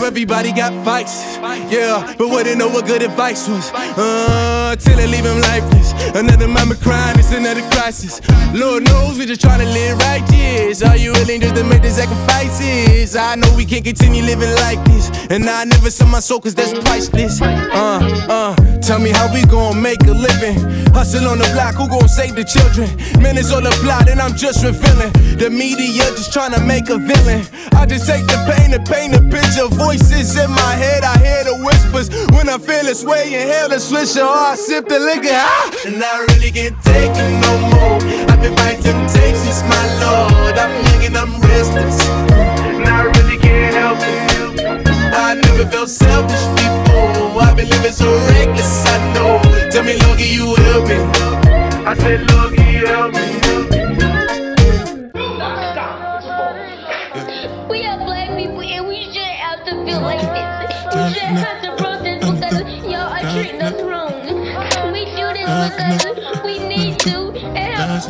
Never 0.02 0.14
everybody 0.14 0.52
got 0.52 0.74
vices. 0.84 1.38
Yeah, 1.72 2.16
but 2.18 2.28
wouldn't 2.30 2.58
know 2.58 2.68
what 2.70 2.88
good 2.88 3.04
advice 3.04 3.48
was. 3.48 3.72
Uh, 3.72 4.76
till 4.80 5.00
I 5.00 5.06
leave 5.06 5.24
him 5.24 5.40
lifeless. 5.42 5.94
Another 6.16 6.48
mama 6.48 6.74
crying, 6.76 7.20
it's 7.20 7.32
another 7.32 7.62
crisis. 7.70 8.20
Lord 8.52 8.84
knows 8.84 9.20
we 9.20 9.28
just 9.28 9.42
trying 9.42 9.60
to 9.60 9.66
live 9.66 10.00
righteous. 10.00 10.82
Are 10.82 10.98
you 10.98 11.14
willing 11.14 11.42
just 11.42 11.56
to 11.56 11.64
make 11.64 11.84
the 11.84 11.92
sacrifices? 11.92 13.16
I 13.16 13.36
know 13.36 13.56
we 13.56 13.64
can't 13.64 13.86
continue 13.86 14.24
living 14.24 14.50
like 14.56 14.84
this. 14.86 15.12
And 15.30 15.48
I 15.48 15.66
never 15.66 15.92
sell 15.92 16.08
my 16.08 16.20
soul 16.20 16.42
cause 16.42 16.56
that's 16.56 16.74
priceless. 16.80 17.40
Uh, 17.40 18.02
uh, 18.28 18.56
tell 18.82 19.00
me 19.00 19.12
how 19.12 19.32
we 19.32 19.46
gon' 19.46 19.80
make 19.80 20.02
a 20.06 20.14
living. 20.14 20.58
Hustle 20.94 21.28
on 21.28 21.38
the 21.38 21.50
block, 21.54 21.76
who 21.76 21.88
gon' 21.88 22.10
save 22.10 22.36
the 22.36 22.44
children? 22.44 22.90
Minutes 23.22 23.54
on 23.54 23.64
the 23.64 23.72
plot, 23.84 24.10
and 24.10 24.20
I'm 24.20 24.36
just 24.36 24.66
revealing. 24.66 25.14
The 25.38 25.50
media 25.50 26.04
just 26.18 26.34
trying 26.34 26.54
to 26.54 26.62
make 26.62 26.90
a 26.90 26.98
villain. 26.98 27.46
I 27.74 27.86
just 27.86 28.08
take 28.08 28.26
the 28.26 28.38
pain 28.50 28.74
and 28.74 28.86
paint 28.86 29.14
a 29.16 29.22
picture. 29.30 29.70
Voices 29.92 30.38
in 30.38 30.50
my 30.52 30.74
head, 30.80 31.04
I 31.04 31.18
hear 31.20 31.44
the 31.44 31.58
whispers. 31.66 32.08
When 32.32 32.48
I 32.48 32.58
feel 32.58 32.84
this 32.84 33.04
way, 33.04 33.26
inhale 33.28 33.68
the 33.68 33.76
swisher, 33.76 34.24
or 34.24 34.32
I 34.32 34.56
sip 34.56 34.88
the 34.88 34.98
liquor. 34.98 35.28
Ah! 35.36 35.68
And 35.86 36.02
I 36.02 36.24
really 36.32 36.50
can't 36.50 36.82
take 36.82 37.12
it 37.12 37.32
no 37.44 37.52
more. 37.76 38.00
I've 38.32 38.40
been 38.40 38.56
fighting 38.56 38.84
temptations, 38.84 39.60
my 39.68 39.84
lord. 40.00 40.56
I'm 40.56 40.72
young 40.88 41.04
and 41.08 41.18
I'm 41.18 41.34
restless. 41.42 42.08
And 42.08 42.88
I 42.88 43.04
really 43.04 43.38
can't 43.38 43.76
help 43.76 44.00
it. 44.00 44.96
I 45.14 45.34
never 45.34 45.70
felt 45.70 45.90
selfish 45.90 46.46
before. 46.56 47.44
I've 47.44 47.58
been 47.58 47.68
living 47.68 47.92
so 47.92 48.08
reckless, 48.32 48.88
I 48.88 48.96
know. 49.12 49.44
Tell 49.72 49.84
me, 49.84 50.00
Loki, 50.08 50.24
you 50.24 50.56
help 50.72 50.88
me. 50.88 51.00
I 51.84 51.96
said, 52.00 52.32
Loki, 52.32 52.64
help 52.88 53.14
me. 53.14 53.41
Like. 60.02 60.22
We 60.94 61.14
shouldn't 61.14 61.38
have 61.40 61.62
to 61.62 61.72
protest 61.78 62.34
because 62.34 62.62
y'all 62.84 63.14
are 63.14 63.22
treating 63.32 63.62
us 63.62 63.82
wrong. 63.82 64.12
We 64.92 65.06
do 65.06 65.32
this 65.34 65.76
because 65.78 66.44
we 66.44 66.60
need 66.60 67.00
to 67.00 67.32
and 67.56 68.02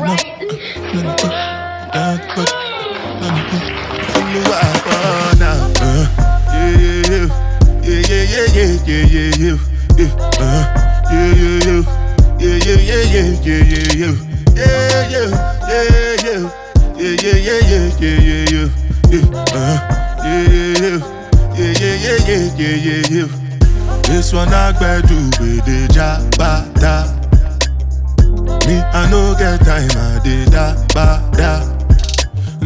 have 22.66 23.32
rights. 23.32 24.08
This 24.08 24.34
one 24.34 24.50
I 24.50 24.72
gotta 24.74 25.08
do 25.08 25.16
with 25.40 25.66
the 25.66 25.88
jabata. 25.92 27.18
Me, 28.68 28.78
I 28.78 29.10
no 29.10 29.34
get 29.38 29.60
time, 29.66 29.90
I 29.98 30.20
did 30.24 30.52
da 30.52 30.76
ba 30.94 31.22
da. 31.34 31.66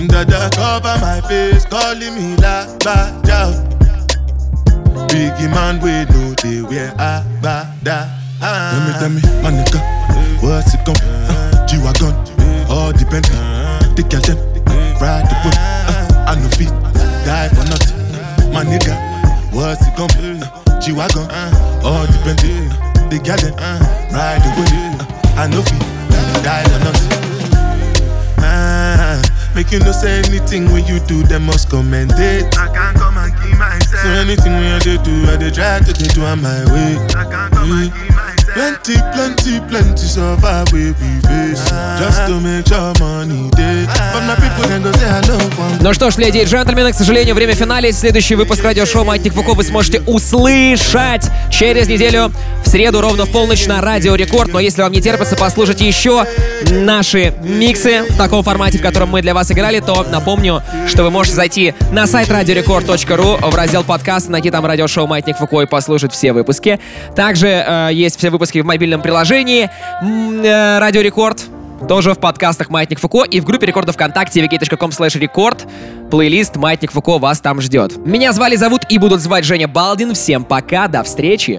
Dada 0.08 0.50
cover 0.56 0.98
my 1.02 1.22
face, 1.28 1.66
calling 1.66 2.16
me 2.16 2.36
la 2.38 2.66
ba 2.84 3.20
da. 3.24 3.52
Biggie 5.08 5.50
man, 5.54 5.80
we 5.80 6.06
know 6.12 6.34
they 6.42 6.62
wear 6.62 6.94
a 7.00 7.24
ba 7.42 7.74
da. 7.84 8.10
Tell 8.40 8.82
me, 8.86 8.94
tell 9.00 9.10
me, 9.10 9.22
my 9.42 9.52
nigga, 9.52 9.80
what's 10.44 10.74
it 10.74 10.86
gon' 10.86 10.96
uh, 10.98 11.66
G-Wagon, 11.68 12.14
all 12.70 12.92
The 12.92 14.04
girl 14.10 14.22
them, 14.22 14.38
ride 15.00 15.26
the 15.26 15.36
boat 15.42 15.56
uh, 15.58 16.26
I 16.28 16.36
no 16.36 16.50
fit, 16.50 16.70
die 17.26 17.48
for 17.50 17.64
nothing 17.64 18.52
My 18.54 18.64
nigga, 18.66 19.15
what's 19.56 19.88
it 19.88 19.96
gon' 19.96 20.12
be 20.20 20.44
uh, 20.44 20.80
G-Wagon, 20.82 21.26
all 21.84 22.06
depend 22.06 22.40
The 23.10 23.18
girl 23.24 23.40
them, 23.40 23.56
ride 24.12 24.44
the 24.44 24.52
boat 24.60 24.74
uh, 24.76 25.40
I 25.40 25.48
no 25.48 25.62
fit, 25.64 25.80
die 26.44 26.64
for 26.68 26.80
nothing 26.84 27.12
ah, 28.40 29.22
Make 29.56 29.72
you 29.72 29.80
no 29.80 29.92
say 29.92 30.20
anything 30.20 30.72
when 30.72 30.86
you 30.86 31.00
do, 31.00 31.24
them 31.24 31.46
must 31.46 31.70
commend 31.70 32.12
it. 32.16 32.58
I 32.58 32.68
can't 32.74 32.98
come 32.98 33.18
and 33.18 33.32
keep 33.42 33.58
myself. 33.58 34.04
So 34.04 34.10
anything 34.10 34.52
when 34.54 34.82
you 34.84 34.98
do, 35.02 35.32
I 35.32 35.38
dey 35.38 35.52
try 35.52 35.80
to 35.80 35.94
get 35.94 36.12
to 36.16 36.26
on 36.26 36.42
my 36.42 36.60
way. 36.74 37.00
I 37.16 37.24
can't 37.24 37.54
come 37.54 37.72
and 37.72 37.94
keep 37.94 38.10
myself 38.10 38.25
Plenty, 38.56 38.96
plenty, 39.12 39.60
plenty 39.68 40.08
survive 40.08 40.72
we 40.72 40.94
face 41.28 41.70
Just 42.00 42.26
to 42.26 42.40
make 42.40 42.66
sure 42.66 42.94
money 43.02 43.50
day 43.50 43.86
But 44.14 44.24
my 44.24 44.36
people 44.36 44.64
can 44.64 44.82
go 44.82 44.94
say 44.94 45.10
I 45.10 45.20
know 45.28 45.38
one 45.60 45.82
Ну 45.82 45.94
что 45.94 46.10
ж, 46.10 46.18
леди 46.18 46.38
и 46.38 46.46
джентльмены, 46.46 46.94
к 46.94 46.96
сожалению, 46.96 47.36
время 47.36 47.54
финале. 47.54 47.92
Следующий 47.92 48.36
выпуск 48.36 48.64
радиошоу 48.64 49.04
«Маятник 49.04 49.34
Фуко» 49.34 49.56
вы 49.56 49.64
сможете 49.64 50.00
услышать 50.08 51.30
через 51.52 51.90
неделю 51.90 52.32
в 52.64 52.70
среду 52.70 53.02
ровно 53.02 53.26
в 53.26 53.32
полночь 53.32 53.68
на 53.68 53.82
Радио 53.82 54.16
Рекорд. 54.16 54.54
Но 54.54 54.62
если 54.62 54.82
вам 54.82 54.94
не 54.94 55.02
терпится 55.02 55.36
послушать 55.36 55.82
еще 55.82 56.26
наши 56.72 57.34
миксы 57.44 58.04
в 58.10 58.18
таком 58.18 58.42
формате, 58.42 58.78
в 58.80 58.82
котором 58.82 59.10
мы 59.10 59.22
для 59.22 59.34
вас 59.34 59.52
играли, 59.52 59.82
то 59.82 60.06
напомню, 60.10 60.64
что 60.88 61.04
вы 61.04 61.12
можете 61.12 61.36
зайти 61.36 61.74
на 61.92 62.08
сайт 62.08 62.30
radiorecord.ru 62.30 63.52
в 63.52 63.56
раздел 63.56 63.84
подкаст, 63.84 64.30
найти 64.30 64.50
там 64.50 64.66
радиошоу 64.66 65.08
«Маятник 65.08 65.38
Фуко» 65.38 65.62
и 65.62 65.66
послушать 65.66 66.14
все 66.14 66.32
выпуски. 66.32 66.80
Также 67.16 67.48
э, 67.48 67.90
есть 67.92 68.18
все 68.18 68.30
выпуски 68.30 68.45
в 68.54 68.66
мобильном 68.66 69.02
приложении 69.02 69.70
э, 70.02 70.80
Радио 70.80 71.02
Рекорд. 71.02 71.44
Тоже 71.88 72.14
в 72.14 72.20
подкастах 72.20 72.70
Маятник 72.70 73.00
Фуко 73.00 73.24
и 73.24 73.40
в 73.40 73.46
группе 73.46 73.68
рекордов 73.68 73.96
ВКонтакте 73.96 74.42
vk.com 74.42 74.90
slash 74.92 75.20
рекорд. 75.20 75.68
Плейлист 76.10 76.56
Маятник 76.56 76.92
Фуко 76.92 77.18
вас 77.20 77.42
там 77.42 77.62
ждет. 77.62 77.98
Меня 77.98 78.32
звали, 78.32 78.56
зовут 78.56 78.82
и 78.90 78.98
будут 78.98 79.22
звать 79.22 79.44
Женя 79.44 79.68
Балдин. 79.68 80.14
Всем 80.14 80.46
пока, 80.46 80.88
до 80.88 81.04
встречи. 81.04 81.52